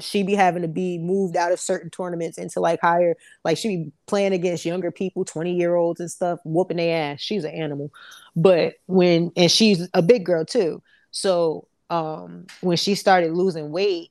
[0.00, 3.68] she be having to be moved out of certain tournaments into like higher like she
[3.68, 7.20] be playing against younger people 20 year olds and stuff whooping their ass.
[7.20, 7.90] She's an animal.
[8.36, 10.82] But when and she's a big girl too.
[11.10, 14.10] So um when she started losing weight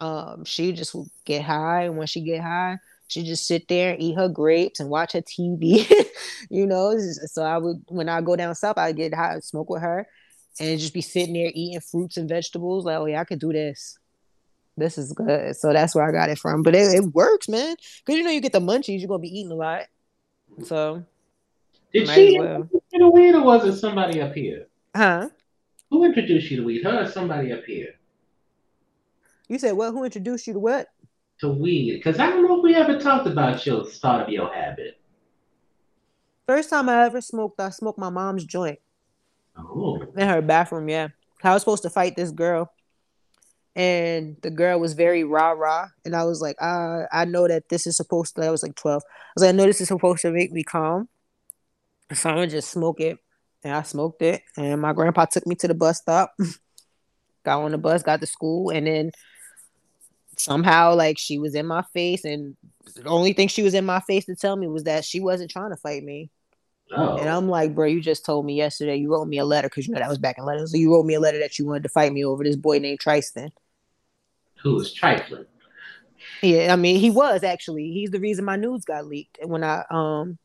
[0.00, 1.84] um she just would get high.
[1.84, 5.12] And when she get high she just sit there and eat her grapes and watch
[5.12, 5.88] her tv
[6.50, 9.80] you know so i would when i go down south i get high smoke with
[9.80, 10.06] her
[10.58, 12.84] and just be sitting there eating fruits and vegetables.
[12.84, 13.98] Like, oh yeah, I could do this.
[14.76, 15.56] This is good.
[15.56, 16.62] So that's where I got it from.
[16.62, 17.76] But it, it works, man.
[18.04, 19.84] Because you know you get the munchies, you're gonna be eating a lot.
[20.64, 21.04] So
[21.92, 22.56] did she well.
[22.56, 24.66] introduce you weed or was it somebody up here?
[24.94, 25.28] Huh?
[25.90, 26.84] Who introduced you to weed?
[26.84, 27.94] Her or somebody up here?
[29.48, 29.92] You said what?
[29.92, 30.88] Who introduced you to what?
[31.40, 31.94] To weed.
[31.94, 35.00] Because I don't know if we ever talked about your start of your habit.
[36.46, 38.78] First time I ever smoked, I smoked my mom's joint.
[39.58, 40.02] Oh.
[40.16, 41.08] In her bathroom, yeah.
[41.42, 42.72] I was supposed to fight this girl.
[43.74, 45.88] And the girl was very rah rah.
[46.04, 48.74] And I was like, uh, I know that this is supposed to, I was like
[48.74, 49.02] 12.
[49.02, 51.08] I was like, I know this is supposed to make me calm.
[52.12, 53.18] So I'm to just smoke it.
[53.62, 54.42] And I smoked it.
[54.56, 56.32] And my grandpa took me to the bus stop.
[57.44, 58.70] got on the bus, got to school.
[58.70, 59.10] And then
[60.38, 62.24] somehow, like, she was in my face.
[62.24, 62.56] And
[62.94, 65.50] the only thing she was in my face to tell me was that she wasn't
[65.50, 66.30] trying to fight me.
[66.92, 67.16] Oh.
[67.16, 69.86] And I'm like, bro, you just told me yesterday you wrote me a letter because
[69.86, 70.70] you know that was back in letters.
[70.70, 72.78] So you wrote me a letter that you wanted to fight me over this boy
[72.78, 73.50] named Tristan.
[74.62, 75.46] Who was trifling?
[76.42, 77.90] Yeah, I mean he was actually.
[77.92, 80.38] He's the reason my news got leaked when I um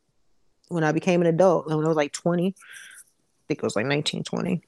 [0.69, 1.67] when I became an adult.
[1.67, 2.47] When I was like 20.
[2.47, 2.53] I
[3.47, 4.61] think it was like 19, 20.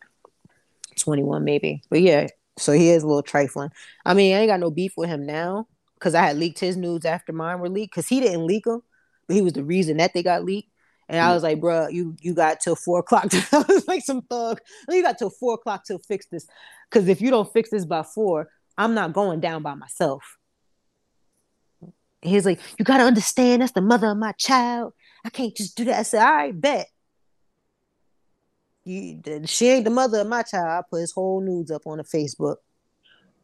[0.98, 1.82] 21 maybe.
[1.90, 3.72] But yeah, so he is a little trifling.
[4.06, 6.78] I mean, I ain't got no beef with him now because I had leaked his
[6.78, 8.84] news after mine were leaked because he didn't leak them,
[9.28, 10.70] but he was the reason that they got leaked.
[11.10, 13.30] And I was like, bro, you you got till four o'clock.
[13.30, 14.60] To, I was like some thug.
[14.89, 16.47] You got till four o'clock to fix this.
[16.91, 20.38] Cause if you don't fix this by four, I'm not going down by myself.
[22.22, 24.93] He's like, you gotta understand that's the mother of my child.
[25.26, 25.99] I can't just do that.
[25.99, 26.88] I said, all right, bet.
[28.86, 30.68] You, she ain't the mother of my child.
[30.68, 32.58] I put his whole nudes up on the Facebook.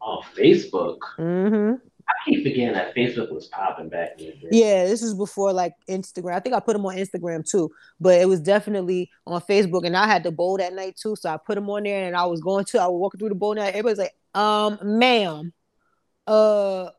[0.00, 0.98] On Facebook.
[1.18, 1.86] Mm-hmm.
[2.10, 4.48] I keep forgetting that Facebook was popping back in the day.
[4.50, 6.34] Yeah, this is before like Instagram.
[6.34, 9.86] I think I put them on Instagram too, but it was definitely on Facebook.
[9.86, 12.06] And I had the bowl that night too, so I put them on there.
[12.06, 13.74] And I was going to, I was walking through the bowl night.
[13.74, 15.52] Everybody's like, "Um, ma'am,
[16.26, 16.90] uh,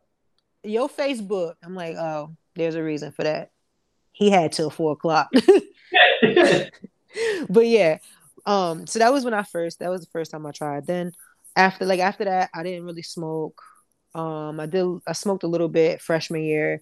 [0.64, 3.52] your Facebook." I'm like, "Oh, there's a reason for that."
[4.14, 5.30] He had till four o'clock.
[7.50, 7.98] but yeah,
[8.46, 9.80] um, so that was when I first.
[9.80, 10.88] That was the first time I tried.
[10.88, 11.12] Then
[11.56, 13.62] after, like after that, I didn't really smoke.
[14.14, 14.86] Um, I did.
[15.08, 16.82] I smoked a little bit freshman year.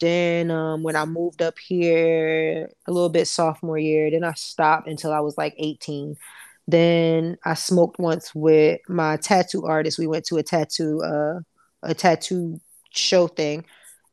[0.00, 4.10] Then um, when I moved up here, a little bit sophomore year.
[4.10, 6.16] Then I stopped until I was like 18.
[6.68, 9.98] Then I smoked once with my tattoo artist.
[9.98, 11.40] We went to a tattoo uh,
[11.82, 12.60] a tattoo
[12.90, 13.64] show thing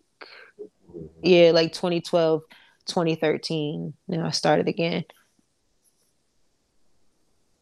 [1.24, 2.44] Yeah, like 2012,
[2.88, 3.94] 2013.
[4.08, 5.04] Then I started again.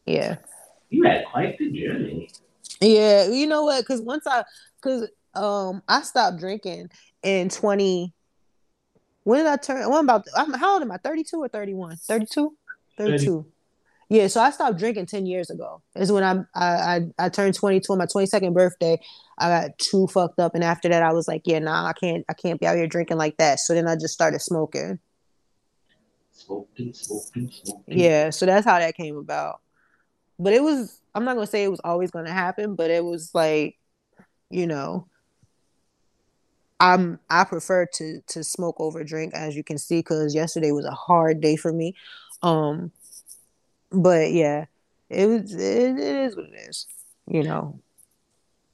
[0.10, 0.38] Yeah.
[0.90, 2.32] You had quite the journey.
[2.82, 3.82] Yeah, you know what?
[3.82, 4.44] Because once I,
[4.82, 6.90] because um, I stopped drinking
[7.22, 8.14] in 20.
[9.24, 9.88] When did I turn?
[9.90, 10.26] What about?
[10.36, 10.98] I'm, how old am I?
[10.98, 11.98] 32 or 31?
[11.98, 12.58] 32?
[12.98, 13.38] 32.
[13.38, 13.50] 30.
[14.12, 15.84] Yeah, so I stopped drinking 10 years ago.
[15.96, 19.00] Is when I, I I I turned 22 on my 22nd birthday.
[19.38, 22.26] I got too fucked up, and after that, I was like, yeah, nah, I can't
[22.28, 23.60] I can't be out here drinking like that.
[23.60, 24.98] So then I just started smoking.
[26.32, 28.00] Smoking, smoking, smoking.
[28.00, 29.60] Yeah, so that's how that came about
[30.40, 33.32] but it was i'm not gonna say it was always gonna happen but it was
[33.34, 33.78] like
[34.50, 35.06] you know
[36.80, 40.86] i'm i prefer to to smoke over drink as you can see because yesterday was
[40.86, 41.94] a hard day for me
[42.42, 42.92] um
[43.92, 44.66] but yeah
[45.10, 46.88] it was it, it is what it is
[47.28, 47.80] you know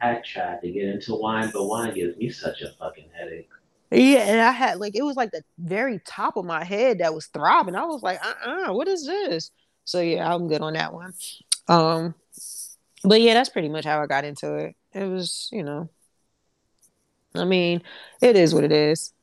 [0.02, 3.50] i tried to get into wine but wine gives me such a fucking headache
[3.92, 7.14] yeah, and I had like it was like the very top of my head that
[7.14, 7.76] was throbbing.
[7.76, 9.52] I was like, uh uh-uh, uh, what is this?
[9.86, 11.14] So yeah, I'm good on that one.
[11.68, 12.16] Um,
[13.04, 14.76] but yeah, that's pretty much how I got into it.
[14.94, 15.90] It was, you know,
[17.36, 17.82] I mean,
[18.22, 19.14] it is what it is.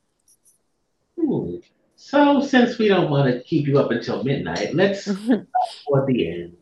[1.97, 5.05] So, since we don't want to keep you up until midnight, let's
[5.87, 6.57] for the end.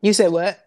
[0.00, 0.60] You said what?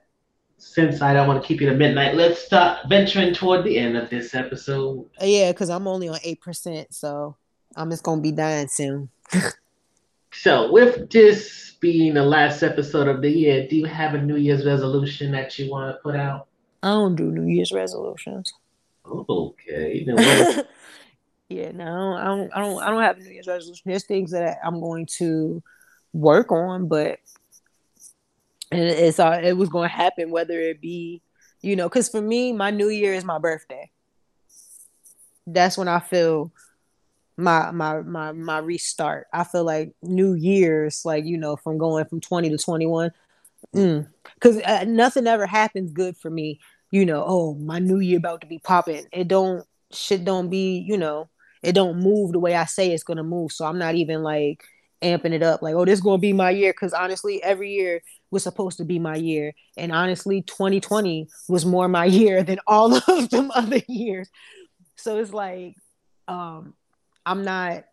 [0.57, 3.95] Since I don't want to keep you to midnight, let's start venturing toward the end
[3.95, 5.05] of this episode.
[5.21, 7.37] Uh, yeah, because I'm only on eight percent, so
[7.75, 9.09] I'm just gonna be dying soon.
[10.33, 14.35] so, with this being the last episode of the year, do you have a New
[14.35, 16.47] Year's resolution that you want to put out?
[16.83, 18.51] I don't do New Year's resolutions.
[19.05, 20.05] Okay.
[21.49, 22.51] yeah, no, I don't.
[22.53, 22.83] I don't.
[22.83, 23.83] I don't have a New Year's resolution.
[23.85, 25.63] There's things that I'm going to
[26.11, 27.19] work on, but
[28.69, 31.21] and it's uh, it was going to happen whether it be,
[31.61, 33.89] you know, because for me, my New Year is my birthday.
[35.45, 36.51] That's when I feel
[37.37, 39.27] my my my my restart.
[39.33, 43.11] I feel like New Year's, like you know, from going from twenty to twenty one,
[43.71, 44.67] because mm.
[44.67, 46.59] uh, nothing ever happens good for me.
[46.91, 49.05] You know, oh my New Year about to be popping.
[49.11, 51.29] It don't shit don't be you know
[51.63, 53.51] it don't move the way I say it's gonna move.
[53.51, 54.63] So I'm not even like
[55.01, 58.43] amping it up like oh this gonna be my year because honestly every year was
[58.43, 63.29] supposed to be my year and honestly 2020 was more my year than all of
[63.29, 64.29] them other years
[64.95, 65.75] so it's like
[66.27, 66.73] um
[67.27, 67.83] I'm not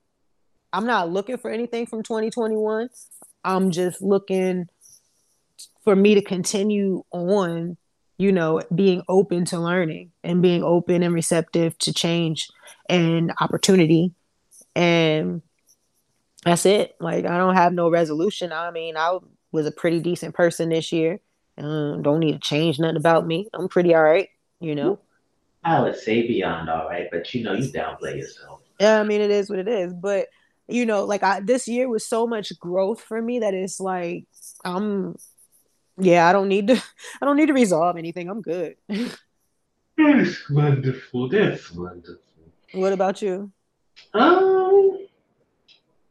[0.73, 2.89] I'm not looking for anything from 2021.
[3.45, 4.69] I'm just looking
[5.83, 7.77] for me to continue on,
[8.17, 12.49] you know, being open to learning and being open and receptive to change
[12.89, 14.15] and opportunity.
[14.77, 15.43] And
[16.45, 16.95] that's it.
[17.01, 18.53] Like I don't have no resolution.
[18.53, 19.19] I mean, I
[19.51, 21.19] was a pretty decent person this year.
[21.59, 23.49] Um, don't need to change nothing about me.
[23.53, 24.29] I'm pretty all right,
[24.61, 25.01] you know.
[25.65, 28.61] I would say beyond all right, but you know, you downplay yourself.
[28.81, 29.93] Yeah, I mean it is what it is.
[29.93, 30.29] But
[30.69, 34.25] you know, like I this year was so much growth for me that it's like
[34.65, 35.17] I'm
[35.99, 36.77] yeah, I don't need to
[37.23, 38.29] I don't need to resolve anything.
[38.29, 38.77] I'm good.
[39.97, 41.29] That's wonderful.
[41.29, 42.21] That's wonderful.
[42.73, 43.53] What about you?
[44.13, 45.07] Um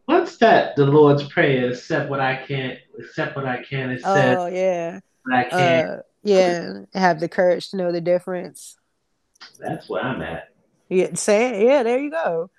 [0.06, 0.76] what's that?
[0.76, 4.40] The Lord's Prayer, accept what I can't, accept what I can accept.
[4.40, 5.00] Oh yeah.
[5.32, 5.90] I can't.
[5.90, 8.78] Uh, yeah, have the courage to know the difference.
[9.60, 10.53] That's where I'm at.
[10.94, 12.50] Yeah, say yeah, there you go.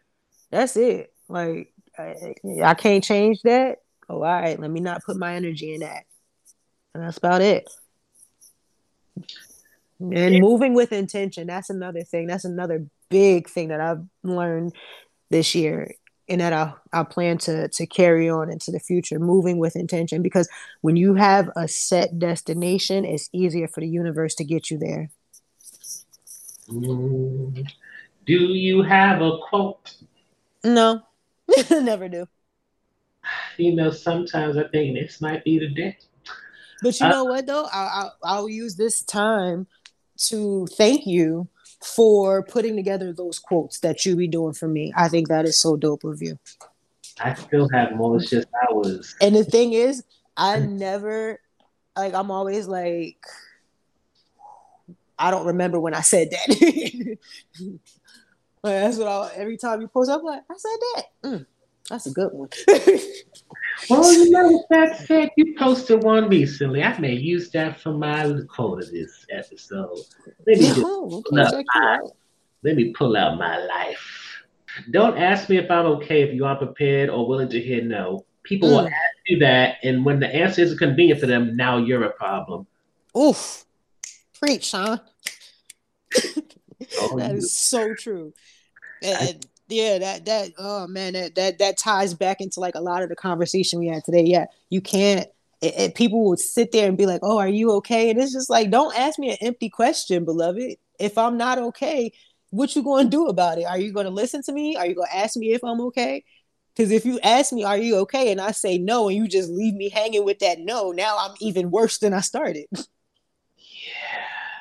[0.50, 1.12] That's it.
[1.28, 3.78] Like I, I can't change that.
[4.08, 4.58] Oh, all right.
[4.58, 6.04] Let me not put my energy in that.
[6.94, 7.68] And that's about it.
[10.00, 11.46] And moving with intention.
[11.46, 12.26] That's another thing.
[12.26, 14.74] That's another big thing that I've learned
[15.30, 15.94] this year
[16.28, 20.22] and that I, I plan to to carry on into the future, moving with intention.
[20.22, 20.48] Because
[20.80, 25.10] when you have a set destination, it's easier for the universe to get you there.
[26.68, 27.66] Mm.
[28.26, 29.94] Do you have a quote?
[30.62, 31.02] No,
[31.70, 32.26] never do.
[33.56, 35.98] You know, sometimes I think this might be the day.
[36.82, 37.66] But you uh, know what though?
[37.72, 39.66] I, I I'll use this time
[40.28, 41.48] to thank you
[41.82, 44.92] for putting together those quotes that you be doing for me.
[44.96, 46.38] I think that is so dope of you.
[47.20, 48.16] I still have more.
[48.16, 49.14] It's just I was.
[49.20, 50.02] And the thing is,
[50.36, 51.40] I never
[51.96, 52.14] like.
[52.14, 53.18] I'm always like,
[55.18, 57.18] I don't remember when I said that.
[58.70, 59.30] that's what I.
[59.36, 61.04] Every time you post, I'm like, I said that.
[61.24, 61.46] Mm,
[61.90, 62.48] that's a good one.
[63.90, 66.82] well, you know, that said, you posted one recently.
[66.82, 69.98] I may use that for my quote of this episode.
[70.46, 72.00] Let me, oh, okay, my,
[72.62, 74.42] let me pull out my life.
[74.90, 78.24] Don't ask me if I'm okay if you aren't prepared or willing to hear no.
[78.44, 78.72] People mm.
[78.72, 82.12] will ask you that, and when the answer isn't convenient for them, now you're a
[82.12, 82.66] problem.
[83.16, 83.64] Oof.
[84.38, 84.98] Preach, huh?
[86.98, 88.32] oh, that is so true.
[89.04, 93.02] And, yeah, that that oh man, that that that ties back into like a lot
[93.02, 94.24] of the conversation we had today.
[94.24, 95.26] Yeah, you can't.
[95.62, 98.32] It, it, people would sit there and be like, "Oh, are you okay?" And it's
[98.32, 100.76] just like, don't ask me an empty question, beloved.
[100.98, 102.12] If I'm not okay,
[102.50, 103.64] what you going to do about it?
[103.64, 104.76] Are you going to listen to me?
[104.76, 106.24] Are you going to ask me if I'm okay?
[106.74, 109.48] Because if you ask me, "Are you okay?" and I say no, and you just
[109.48, 112.66] leave me hanging with that no, now I'm even worse than I started.
[112.70, 112.84] Yeah,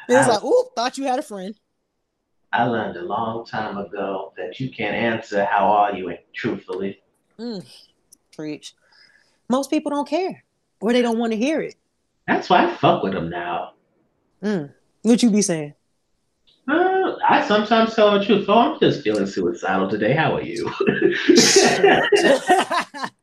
[0.08, 1.56] it's I, like, "Oop, thought you had a friend."
[2.54, 7.02] I learned a long time ago that you can't answer how are you truthfully.
[7.40, 7.66] Mm,
[8.36, 8.76] preach.
[9.50, 10.44] Most people don't care
[10.80, 11.74] or they don't want to hear it.
[12.28, 13.72] That's why I fuck with them now.
[14.44, 14.72] Mm.
[15.02, 15.74] What you be saying?
[16.70, 18.46] Uh, I sometimes tell the truth.
[18.48, 20.14] Oh, I'm just feeling suicidal today.
[20.14, 20.72] How are you?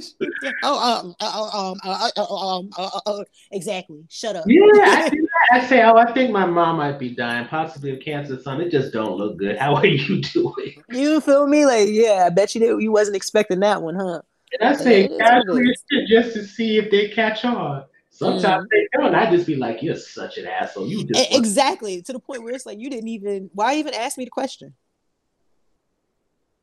[0.62, 4.04] oh, um, uh, uh, um, uh, um, exactly.
[4.08, 4.44] Shut up.
[4.46, 5.10] Yeah, I,
[5.52, 8.40] I, say, oh, I think my mom might be dying, possibly of cancer.
[8.40, 9.56] Son, it just don't look good.
[9.56, 10.82] How are you doing?
[10.90, 11.66] You feel me?
[11.66, 14.22] Like, yeah, I bet you did, you wasn't expecting that one, huh?
[14.58, 15.74] And I say, casually
[16.06, 17.84] just to see if they catch on.
[18.10, 18.68] Sometimes mm.
[18.70, 19.14] they don't.
[19.14, 22.52] I just be like, "You're such an asshole." You just exactly to the point where
[22.52, 23.48] it's like you didn't even.
[23.52, 24.74] Why even ask me the question?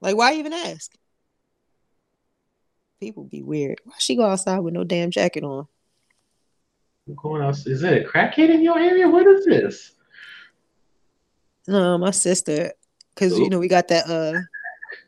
[0.02, 0.94] Like, why even ask?
[3.00, 3.80] People be weird.
[3.84, 5.68] Why she go outside with no damn jacket on?
[7.14, 7.68] going else?
[7.68, 9.08] Is it a crackhead in your area?
[9.08, 9.91] What is this?
[11.68, 12.72] No, my sister.
[13.16, 14.10] Cause you know we got that.
[14.10, 14.39] uh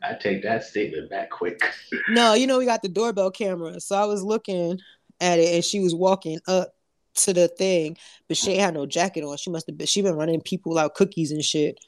[0.03, 1.59] I take that statement back quick.
[2.09, 4.79] no, you know we got the doorbell camera, so I was looking
[5.19, 6.73] at it, and she was walking up
[7.15, 9.37] to the thing, but she ain't had no jacket on.
[9.37, 9.87] She must have been.
[9.87, 11.79] She been running people out cookies and shit.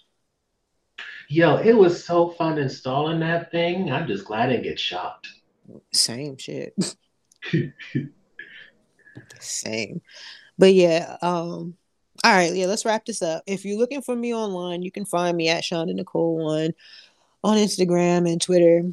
[1.30, 3.92] Yo, it was so fun installing that thing.
[3.92, 5.28] I'm just glad I didn't get shocked.
[5.92, 6.74] Same shit.
[9.40, 10.02] Same.
[10.58, 11.76] But yeah, um,
[12.24, 13.44] all right, yeah, let's wrap this up.
[13.48, 16.74] If you're looking for me online, you can find me at Shonda Nicole One
[17.44, 18.84] on Instagram and Twitter,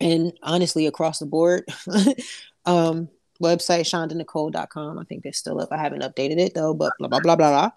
[0.00, 1.64] and honestly across the board.
[2.66, 3.08] um,
[3.42, 4.98] website shondanicole.com.
[4.98, 5.68] I think they're still up.
[5.70, 7.70] I haven't updated it though, but blah blah blah blah blah.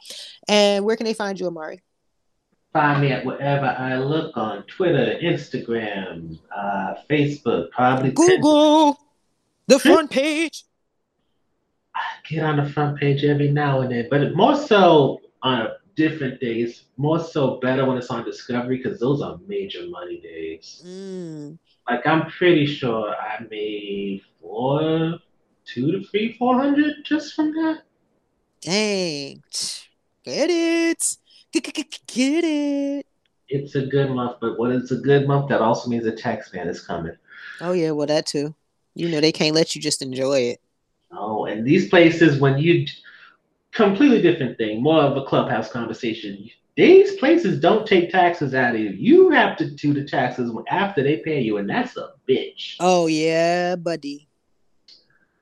[0.47, 1.81] And where can they find you, Amari?
[2.71, 8.97] Find me at wherever I look on Twitter, Instagram, uh, Facebook, probably Google, 10-
[9.67, 10.65] the front page.
[11.95, 11.99] I
[12.29, 16.83] get on the front page every now and then, but more so on different days.
[16.97, 20.83] More so better when it's on Discovery because those are major money days.
[20.85, 21.57] Mm.
[21.89, 25.19] Like I'm pretty sure I made four,
[25.65, 27.81] two to three, four hundred just from that.
[28.61, 29.43] Dang,
[30.23, 31.17] get it.
[31.51, 33.05] Get it.
[33.47, 35.49] It's a good month, but what is a good month?
[35.49, 37.15] That also means a tax man is coming.
[37.61, 38.53] Oh yeah, well that too.
[38.95, 40.61] You know they can't let you just enjoy it.
[41.11, 42.85] Oh, and these places when you
[43.71, 46.49] completely different thing, more of a clubhouse conversation.
[46.75, 48.91] These places don't take taxes out of you.
[48.91, 52.75] You have to do the taxes after they pay you, and that's a bitch.
[52.79, 54.28] Oh yeah, buddy.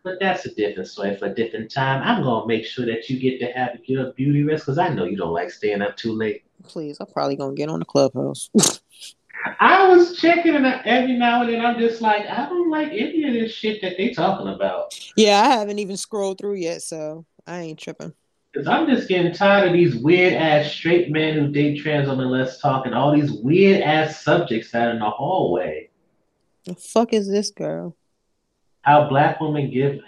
[0.07, 2.01] But that's a different story for a different time.
[2.01, 5.03] I'm gonna make sure that you get to have your beauty rest because I know
[5.03, 6.45] you don't like staying up too late.
[6.63, 8.49] Please, I'm probably gonna get on the clubhouse.
[9.59, 13.25] I was checking and every now and then I'm just like, I don't like any
[13.25, 14.97] of this shit that they talking about.
[15.17, 18.13] Yeah, I haven't even scrolled through yet, so I ain't tripping.
[18.55, 22.29] Cause I'm just getting tired of these weird ass straight men who date trans women.
[22.29, 25.89] Let's talk and all these weird ass subjects that are in the hallway.
[26.63, 27.97] The fuck is this girl?
[28.87, 29.99] How black women give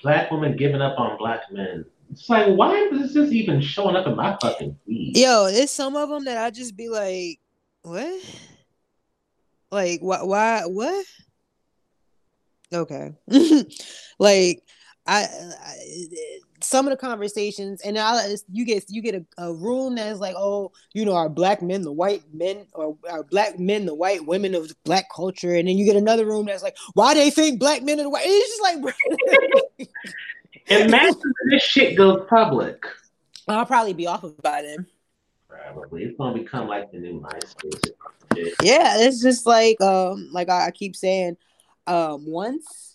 [0.00, 1.84] black women giving up on black men.
[2.12, 5.16] It's like, why is this even showing up in my fucking feed?
[5.16, 7.40] Yo, it's some of them that I just be like,
[7.82, 8.22] what?
[9.72, 10.22] Like, why?
[10.22, 10.62] Why?
[10.66, 11.04] What?
[12.72, 13.12] Okay.
[14.20, 14.62] like,
[15.06, 15.74] I, I,
[16.60, 20.34] some of the conversations, and I, you get you get a, a room that's like,
[20.36, 24.26] oh, you know, our black men, the white men, or our black men, the white
[24.26, 27.58] women of black culture, and then you get another room that's like, why they think
[27.58, 28.24] black men are the white?
[28.26, 29.88] It's just like.
[30.66, 32.84] Imagine this shit goes public.
[33.48, 34.86] I'll probably be off of it by then.
[35.48, 36.04] Probably.
[36.04, 37.90] It's gonna become like the new MySpace.
[38.62, 41.36] Yeah, it's just like um like I, I keep saying,
[41.88, 42.89] um once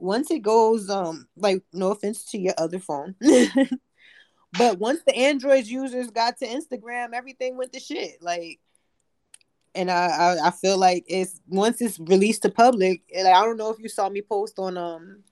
[0.00, 3.14] once it goes um like no offense to your other phone.
[4.58, 8.22] but once the Android users got to Instagram, everything went to shit.
[8.22, 8.60] Like
[9.74, 13.56] and I, I, I feel like it's once it's released to public, and I don't
[13.56, 15.22] know if you saw me post on um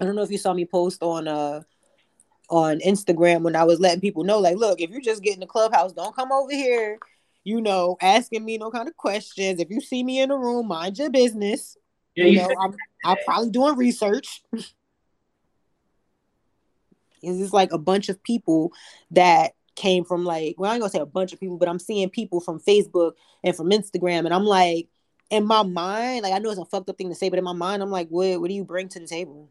[0.00, 1.62] I don't know if you saw me post on uh
[2.48, 5.46] on Instagram when I was letting people know, like, look, if you're just getting the
[5.46, 6.98] clubhouse, don't come over here,
[7.44, 9.58] you know, asking me no kind of questions.
[9.58, 11.76] If you see me in the room, mind your business.
[12.14, 14.42] Yeah, you, know, I'm, I'm probably doing research.
[17.22, 18.72] Is this like a bunch of people
[19.12, 21.78] that came from like, well, I ain't gonna say a bunch of people, but I'm
[21.78, 23.12] seeing people from Facebook
[23.44, 24.88] and from Instagram, and I'm like,
[25.30, 27.44] in my mind, like I know it's a fucked up thing to say, but in
[27.44, 29.48] my mind, I'm like, what what do you bring to the table?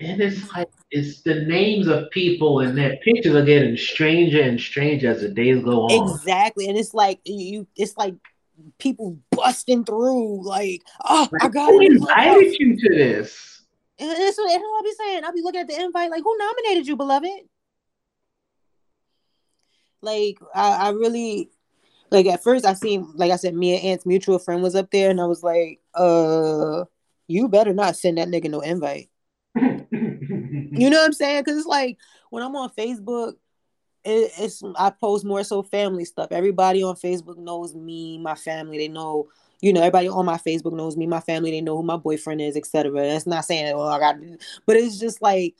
[0.00, 4.60] and it's like it's the names of people and their pictures are getting stranger and
[4.60, 6.12] stranger as the days go on.
[6.12, 8.14] Exactly, and it's like you, it's like
[8.78, 10.46] people busting through.
[10.46, 13.62] Like, oh, like, I got who invited you to this?
[13.98, 15.24] And that's what I'll be saying.
[15.24, 17.28] I'll be looking at the invite, like, who nominated you, beloved?
[20.00, 21.50] Like, I, I really,
[22.10, 24.90] like, at first I seen, like I said, me and Ant's mutual friend was up
[24.92, 26.84] there, and I was like, uh,
[27.26, 29.10] you better not send that nigga no invite.
[29.56, 31.42] you know what I'm saying?
[31.42, 31.98] Because it's like
[32.30, 33.34] when I'm on Facebook,
[34.04, 36.28] it, it's I post more so family stuff.
[36.30, 38.78] Everybody on Facebook knows me, my family.
[38.78, 39.28] They know,
[39.60, 41.50] you know, everybody on my Facebook knows me, my family.
[41.50, 42.90] They know who my boyfriend is, etc.
[42.92, 44.16] That's not saying, well, I got,
[44.66, 45.54] but it's just like,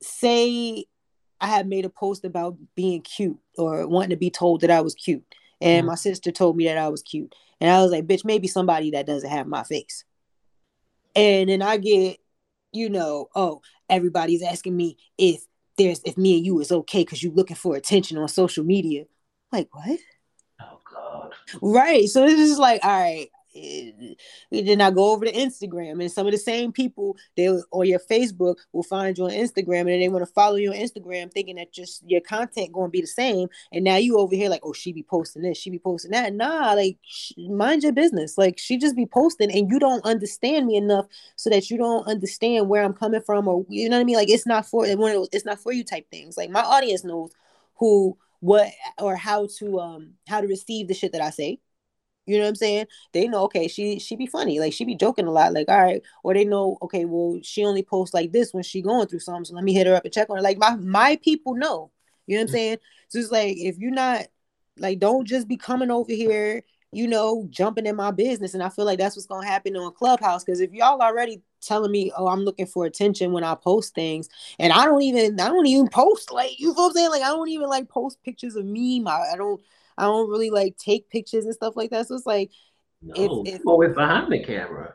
[0.00, 0.84] say,
[1.40, 4.80] I had made a post about being cute or wanting to be told that I
[4.80, 5.24] was cute,
[5.60, 5.88] and mm-hmm.
[5.88, 8.90] my sister told me that I was cute, and I was like, bitch, maybe somebody
[8.92, 10.04] that doesn't have my face.
[11.14, 12.18] And then I get
[12.72, 15.44] you know, oh, everybody's asking me if
[15.78, 19.04] there's if me and you is okay because you're looking for attention on social media.
[19.50, 19.98] Like what?
[20.60, 21.34] Oh God.
[21.60, 22.08] Right.
[22.08, 26.32] So it's just like, all right, then I go over to Instagram, and some of
[26.32, 30.26] the same people they or your Facebook will find you on Instagram, and they want
[30.26, 33.48] to follow you on Instagram, thinking that just your content going to be the same.
[33.72, 36.34] And now you over here like, oh, she be posting this, she be posting that.
[36.34, 36.98] Nah, like
[37.36, 38.38] mind your business.
[38.38, 42.06] Like she just be posting, and you don't understand me enough so that you don't
[42.06, 44.16] understand where I'm coming from, or you know what I mean.
[44.16, 46.36] Like it's not for one of those, it's not for you type things.
[46.36, 47.32] Like my audience knows
[47.76, 51.60] who what or how to um how to receive the shit that I say
[52.26, 52.86] you know what I'm saying?
[53.12, 55.82] They know, okay, she she be funny, like she be joking a lot, like all
[55.82, 59.20] right, or they know, okay, well, she only posts like this when she going through
[59.20, 60.42] something, so let me hit her up and check on her.
[60.42, 61.90] Like my my people know,
[62.26, 62.52] you know what I'm mm.
[62.52, 62.78] saying?
[63.08, 64.26] So it's like if you're not
[64.78, 66.62] like, don't just be coming over here,
[66.92, 69.88] you know, jumping in my business, and I feel like that's what's gonna happen on
[69.88, 73.56] a Clubhouse because if y'all already telling me, oh, I'm looking for attention when I
[73.56, 74.28] post things,
[74.60, 77.22] and I don't even I don't even post like you know what I'm saying, like
[77.22, 79.60] I don't even like post pictures of me, my I don't
[79.96, 82.08] I don't really like take pictures and stuff like that.
[82.08, 82.50] So it's like,
[83.02, 84.94] no, if, if, always behind the camera,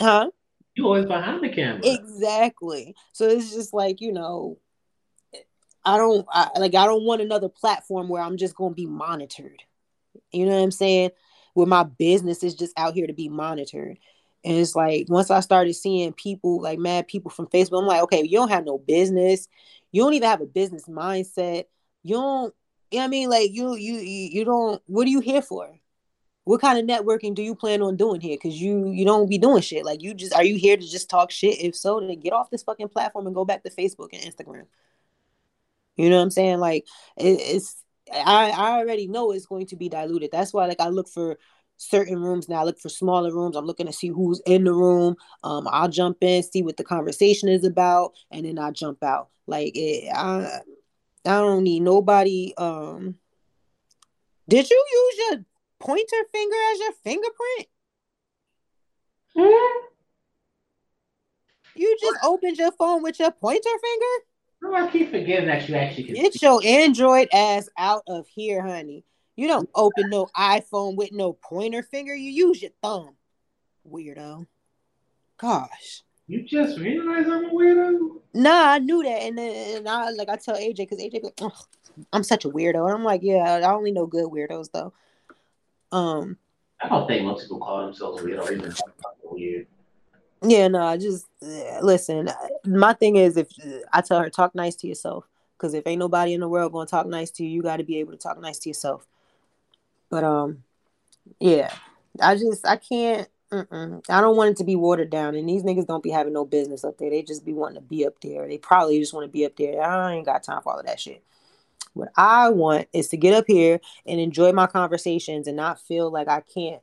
[0.00, 0.30] huh?
[0.74, 2.94] You always behind the camera, exactly.
[3.12, 4.58] So it's just like you know,
[5.84, 8.86] I don't I, like I don't want another platform where I'm just going to be
[8.86, 9.62] monitored.
[10.32, 11.10] You know what I'm saying?
[11.54, 13.98] Where my business is just out here to be monitored.
[14.44, 18.02] And it's like once I started seeing people like mad people from Facebook, I'm like,
[18.04, 19.48] okay, you don't have no business.
[19.92, 21.64] You don't even have a business mindset.
[22.02, 22.54] You don't
[22.90, 23.30] you know what I mean?
[23.30, 25.78] Like you you you don't what are you here for?
[26.44, 28.36] What kind of networking do you plan on doing here?
[28.36, 29.84] Cause you you don't be doing shit.
[29.84, 31.60] Like you just are you here to just talk shit?
[31.60, 34.66] If so, then get off this fucking platform and go back to Facebook and Instagram.
[35.96, 36.58] You know what I'm saying?
[36.58, 36.86] Like
[37.16, 37.76] it, it's
[38.12, 40.30] I I already know it's going to be diluted.
[40.32, 41.38] That's why like I look for
[41.76, 42.60] certain rooms now.
[42.60, 43.56] I look for smaller rooms.
[43.56, 45.16] I'm looking to see who's in the room.
[45.44, 49.28] Um, I'll jump in, see what the conversation is about, and then I jump out.
[49.46, 50.60] Like it, I
[51.26, 52.54] I don't need nobody.
[52.56, 53.16] Um,
[54.48, 55.44] did you use your
[55.78, 57.66] pointer finger as your fingerprint?
[59.36, 59.86] Hmm?
[61.74, 62.32] You just what?
[62.32, 64.24] opened your phone with your pointer finger?
[64.62, 66.14] No, I keep forgetting that you actually can.
[66.14, 69.04] Get your Android ass out of here, honey.
[69.36, 72.14] You don't open no iPhone with no pointer finger.
[72.14, 73.16] You use your thumb.
[73.88, 74.46] Weirdo.
[75.38, 76.02] Gosh.
[76.30, 78.20] You just realized I'm a weirdo?
[78.34, 81.40] Nah, I knew that, and then and I like I tell AJ because AJ, like,
[81.42, 81.52] "Ugh,
[82.12, 84.92] I'm such a weirdo, and I'm like, yeah, I only know good weirdos though.
[85.90, 86.38] Um,
[86.80, 88.72] I don't think most people call themselves weird or even
[89.24, 89.66] weird.
[90.42, 92.30] yeah, no, I just uh, listen.
[92.64, 93.48] My thing is, if
[93.92, 95.24] I tell her talk nice to yourself,
[95.58, 97.84] because if ain't nobody in the world gonna talk nice to you, you got to
[97.84, 99.04] be able to talk nice to yourself.
[100.10, 100.62] But um,
[101.40, 101.74] yeah,
[102.22, 103.28] I just I can't.
[103.52, 104.02] Mm-mm.
[104.08, 106.44] I don't want it to be watered down, and these niggas don't be having no
[106.44, 107.10] business up there.
[107.10, 108.46] They just be wanting to be up there.
[108.46, 109.82] They probably just want to be up there.
[109.82, 111.24] I ain't got time for all of that shit.
[111.94, 116.12] What I want is to get up here and enjoy my conversations and not feel
[116.12, 116.80] like I can't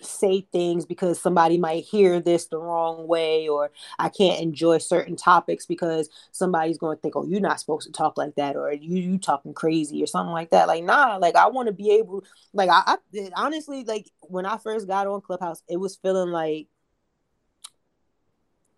[0.00, 5.16] say things because somebody might hear this the wrong way or I can't enjoy certain
[5.16, 8.72] topics because somebody's going to think, "Oh, you're not supposed to talk like that," or
[8.72, 10.68] "You you talking crazy" or something like that.
[10.68, 14.58] Like, nah, like I want to be able, like I, I honestly like when I
[14.58, 16.68] first got on Clubhouse, it was feeling like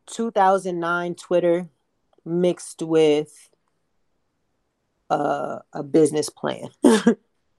[0.07, 1.69] 2009 Twitter
[2.25, 3.51] mixed with
[5.11, 6.69] uh, a business plan.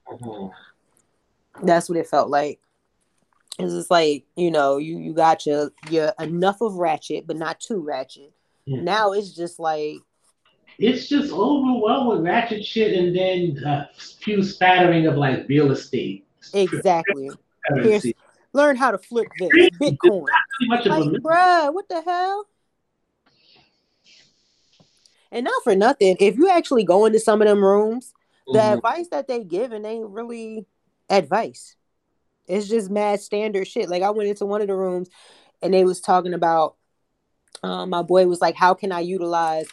[0.08, 0.52] Mhm.
[1.62, 2.60] That's what it felt like.
[3.58, 7.60] It's just like you know, you you got your your enough of ratchet, but not
[7.60, 8.32] too ratchet.
[8.66, 8.82] Yeah.
[8.82, 9.96] Now it's just like
[10.78, 16.26] It's just overwhelmed with ratchet shit and then a few spattering of like real estate.
[16.54, 17.30] exactly
[18.52, 20.28] learn how to flip this Bitcoin.
[20.62, 22.46] Much Like, bruh, what the hell?
[25.30, 28.12] And not for nothing, if you actually go into some of them rooms,
[28.46, 28.74] the Mhm.
[28.74, 30.66] advice that they give and ain't really
[31.08, 31.74] advice.
[32.46, 33.88] It's just mad standard shit.
[33.88, 35.08] Like I went into one of the rooms
[35.62, 36.76] and they was talking about
[37.62, 39.66] um, my boy was like, How can I utilize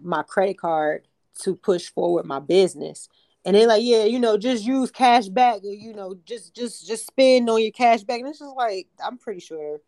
[0.00, 1.06] my credit card
[1.40, 3.08] to push forward my business?
[3.44, 6.86] And they're like, Yeah, you know, just use cash back or you know, just just
[6.86, 8.20] just spend on your cash back.
[8.20, 9.80] And it's just like, I'm pretty sure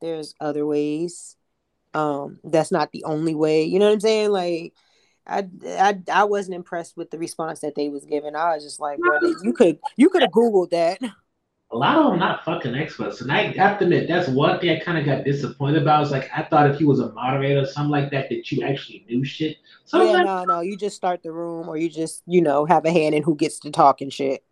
[0.00, 1.36] there's other ways.
[1.92, 3.64] Um, that's not the only way.
[3.64, 4.30] You know what I'm saying?
[4.30, 4.72] Like
[5.26, 8.34] I, I I wasn't impressed with the response that they was giving.
[8.34, 8.98] I was just like,
[9.42, 10.98] you could you could have googled that.
[11.74, 13.20] a lot of them not fucking experts.
[13.20, 16.02] And I have to admit, that's one thing I kind of got disappointed about.
[16.02, 18.62] It's like I thought if you was a moderator or something like that, that you
[18.62, 19.56] actually knew shit.
[19.84, 22.64] So yeah, like, no, no, you just start the room, or you just you know
[22.64, 24.44] have a hand in who gets to talk and shit.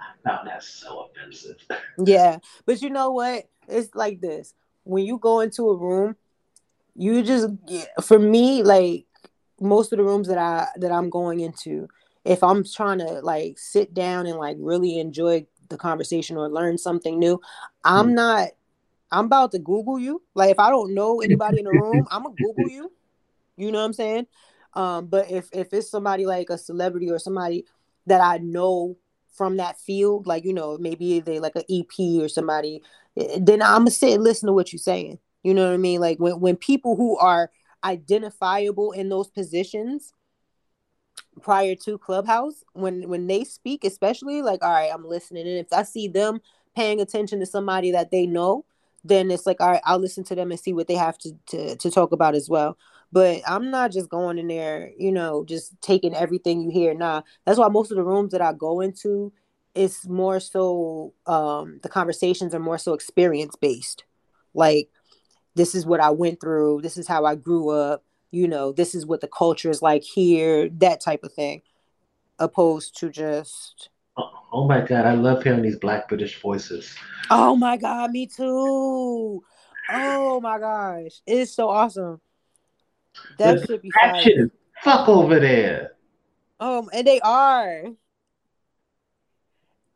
[0.00, 1.56] I found that so offensive.
[2.04, 3.48] Yeah, but you know what?
[3.66, 4.54] It's like this:
[4.84, 6.16] when you go into a room,
[6.94, 7.48] you just
[8.02, 9.06] for me like
[9.60, 11.88] most of the rooms that I that I'm going into,
[12.24, 16.78] if I'm trying to like sit down and like really enjoy the conversation or learn
[16.78, 17.40] something new,
[17.84, 18.14] I'm Hmm.
[18.14, 18.48] not.
[19.10, 20.22] I'm about to Google you.
[20.34, 22.92] Like if I don't know anybody in the room, I'm gonna Google you.
[23.56, 24.26] You know what I'm saying?
[24.74, 27.64] Um, but if if it's somebody like a celebrity or somebody
[28.06, 28.96] that I know
[29.34, 32.82] from that field, like you know, maybe they like an EP or somebody,
[33.16, 35.18] eh, then I'm gonna sit and listen to what you're saying.
[35.42, 36.00] You know what I mean?
[36.00, 37.50] Like when when people who are
[37.84, 40.12] identifiable in those positions
[41.38, 45.72] prior to Clubhouse, when when they speak, especially like, all right, I'm listening, and if
[45.72, 46.40] I see them
[46.76, 48.64] paying attention to somebody that they know,
[49.04, 51.32] then it's like, all right, I'll listen to them and see what they have to
[51.48, 52.76] to, to talk about as well.
[53.12, 56.94] But I'm not just going in there, you know, just taking everything you hear.
[56.94, 59.32] Nah, that's why most of the rooms that I go into,
[59.74, 64.04] it's more so um, the conversations are more so experience based.
[64.54, 64.90] Like,
[65.54, 66.82] this is what I went through.
[66.82, 68.04] This is how I grew up.
[68.30, 70.68] You know, this is what the culture is like here.
[70.68, 71.62] That type of thing,
[72.38, 76.94] opposed to just Oh, oh my god, I love hearing these black British voices.
[77.30, 79.42] Oh my god, me too.
[79.90, 82.20] Oh my gosh, it's so awesome.
[83.38, 84.22] That The should be That fire.
[84.22, 84.50] shit is
[84.82, 85.92] fuck over there.
[86.60, 87.84] Um, and they are.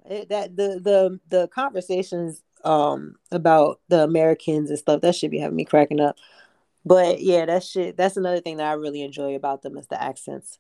[0.09, 5.39] It, that the the the conversations um about the Americans and stuff that should be
[5.39, 6.17] having me cracking up.
[6.85, 7.97] But yeah, that shit.
[7.97, 10.59] That's another thing that I really enjoy about them is the accents.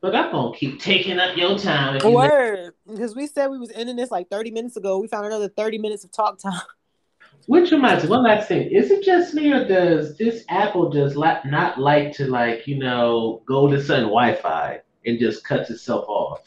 [0.00, 2.00] But I'm gonna keep taking up your time.
[2.02, 4.98] You Word, because we said we was ending this like thirty minutes ago.
[4.98, 6.60] We found another thirty minutes of talk time.
[7.46, 8.70] Which reminds me, one last thing.
[8.70, 13.42] Is it just me or does this Apple just not like to like, you know,
[13.46, 16.42] go to certain Wi-Fi and just cuts itself off?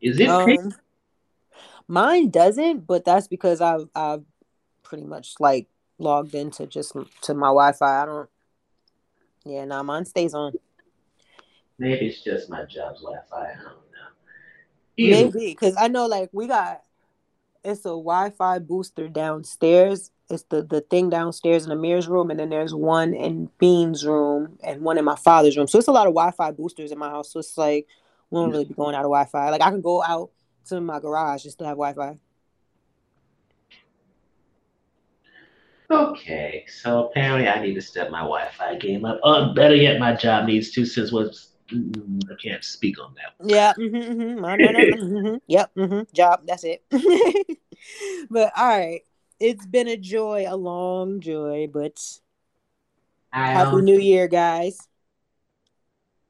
[0.00, 0.28] Is it?
[0.28, 0.72] Um,
[1.88, 4.22] mine doesn't, but that's because I've I've
[4.82, 5.68] pretty much like
[6.02, 6.92] logged into just
[7.22, 8.02] to my Wi-Fi.
[8.02, 8.28] I don't.
[9.44, 10.52] Yeah, no, mine stays on.
[11.78, 13.36] Maybe it's just my job's Wi-Fi.
[13.36, 13.72] I don't know.
[14.96, 16.82] Either Maybe because I know like we got
[17.64, 20.10] it's a Wi-Fi booster downstairs.
[20.28, 24.58] It's the the thing downstairs in Amir's room, and then there's one in Bean's room
[24.62, 25.66] and one in my father's room.
[25.66, 27.32] So it's a lot of Wi-Fi boosters in my house.
[27.32, 27.86] So it's like
[28.30, 29.50] we don't really be going out of Wi-Fi.
[29.50, 30.30] Like I can go out
[30.66, 32.18] to my garage and still have Wi-Fi.
[35.92, 39.20] Okay, so apparently I need to step my Wi-Fi game up.
[39.22, 43.46] Or better yet, my job needs to, since what's mm, I can't speak on that.
[43.46, 43.74] Yeah.
[43.74, 45.70] Mm-hmm, mm-hmm, no, no, no, mm-hmm, yep.
[45.76, 46.44] Mm-hmm, job.
[46.46, 46.82] That's it.
[48.30, 49.02] but all right,
[49.38, 51.68] it's been a joy, a long joy.
[51.70, 52.00] But
[53.30, 54.78] happy New Year, guys.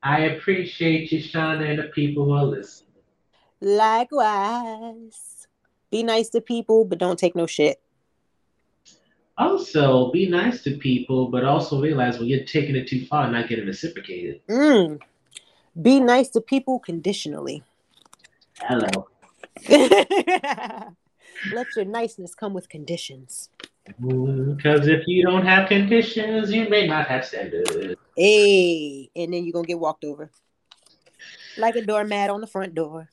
[0.02, 2.89] I appreciate you, Shauna, and the people who are listening.
[3.60, 5.47] Likewise.
[5.93, 7.81] Be nice to people, but don't take no shit.
[9.38, 13.48] Also, be nice to people, but also realize when you're taking it too far, not
[13.48, 14.40] getting reciprocated.
[14.46, 15.00] Mm.
[15.80, 17.62] Be nice to people conditionally.
[18.59, 19.09] Hello.
[19.68, 23.48] Let your niceness come with conditions.
[23.84, 27.96] Because if you don't have conditions, you may not have standards.
[28.16, 30.30] Hey, and then you're gonna get walked over.
[31.56, 33.09] Like a doormat on the front door.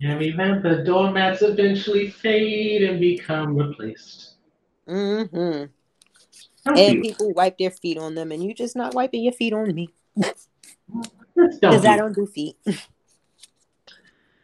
[0.00, 4.35] And remember, doormats eventually fade and become replaced.
[4.88, 5.64] Mm-hmm.
[6.64, 9.32] Don't And you- people wipe their feet on them, and you just not wiping your
[9.32, 9.88] feet on me.
[10.16, 12.56] Because I do- don't do feet.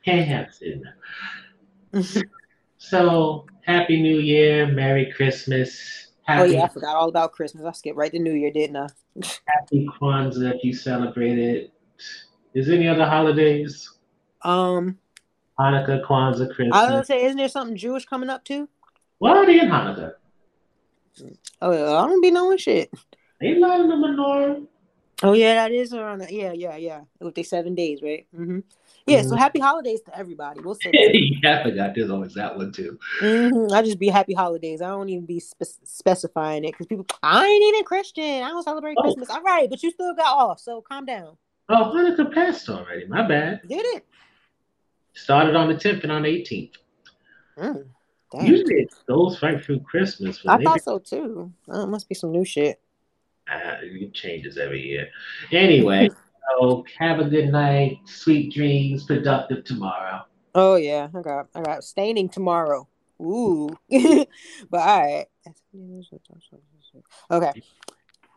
[0.04, 2.24] Can't have it.
[2.78, 7.64] So, Happy New Year, Merry Christmas, oh yeah, I forgot all about Christmas.
[7.64, 8.88] I skipped right to New Year, didn't I?
[9.46, 11.72] happy Kwanzaa if you celebrate it.
[12.54, 13.88] Is there any other holidays?
[14.42, 14.98] Um,
[15.58, 16.74] Hanukkah, Kwanzaa, Christmas.
[16.74, 16.90] I was Christmas.
[16.90, 18.68] gonna say, isn't there something Jewish coming up too?
[19.20, 20.14] They in Hanukkah?
[21.60, 22.90] Oh, I don't be knowing shit.
[23.40, 24.66] They lighting the menorah.
[25.24, 26.18] Oh yeah, that is around.
[26.18, 27.02] The, yeah, yeah, yeah.
[27.20, 28.26] With the seven days, right?
[28.36, 28.58] Mm-hmm.
[29.06, 29.22] Yeah.
[29.22, 29.38] So Mhm.
[29.38, 30.60] happy holidays to everybody.
[30.60, 30.90] We'll say.
[30.92, 31.14] that.
[31.42, 32.98] yeah, I forgot there's always that one too.
[33.20, 34.82] hmm I just be happy holidays.
[34.82, 37.06] I don't even be spe- specifying it because people.
[37.22, 38.42] I ain't even Christian.
[38.42, 39.02] I don't celebrate Oh.
[39.02, 39.30] Christmas.
[39.30, 41.36] All right, but you still got off, so calm down.
[41.68, 43.06] Oh, Hanukkah passed already.
[43.06, 43.60] My bad.
[43.68, 44.04] Did it?
[45.14, 46.72] Started on the 10th and on the 18th.
[47.58, 47.84] Mm,
[48.32, 48.46] dang.
[48.46, 50.40] Usually it goes right through Christmas.
[50.46, 51.52] I thought so too.
[51.68, 52.80] Oh, it must be some new shit.
[53.50, 55.08] uh, it changes every year.
[55.52, 56.10] Anyway,
[56.58, 60.22] so have a good night, sweet dreams, productive tomorrow.
[60.54, 62.88] Oh yeah, I got I got staining tomorrow.
[63.20, 65.26] Ooh, but all right.
[67.30, 67.62] Okay.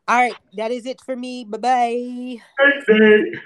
[0.07, 1.43] All right, that is it for me.
[1.45, 3.45] Bye bye.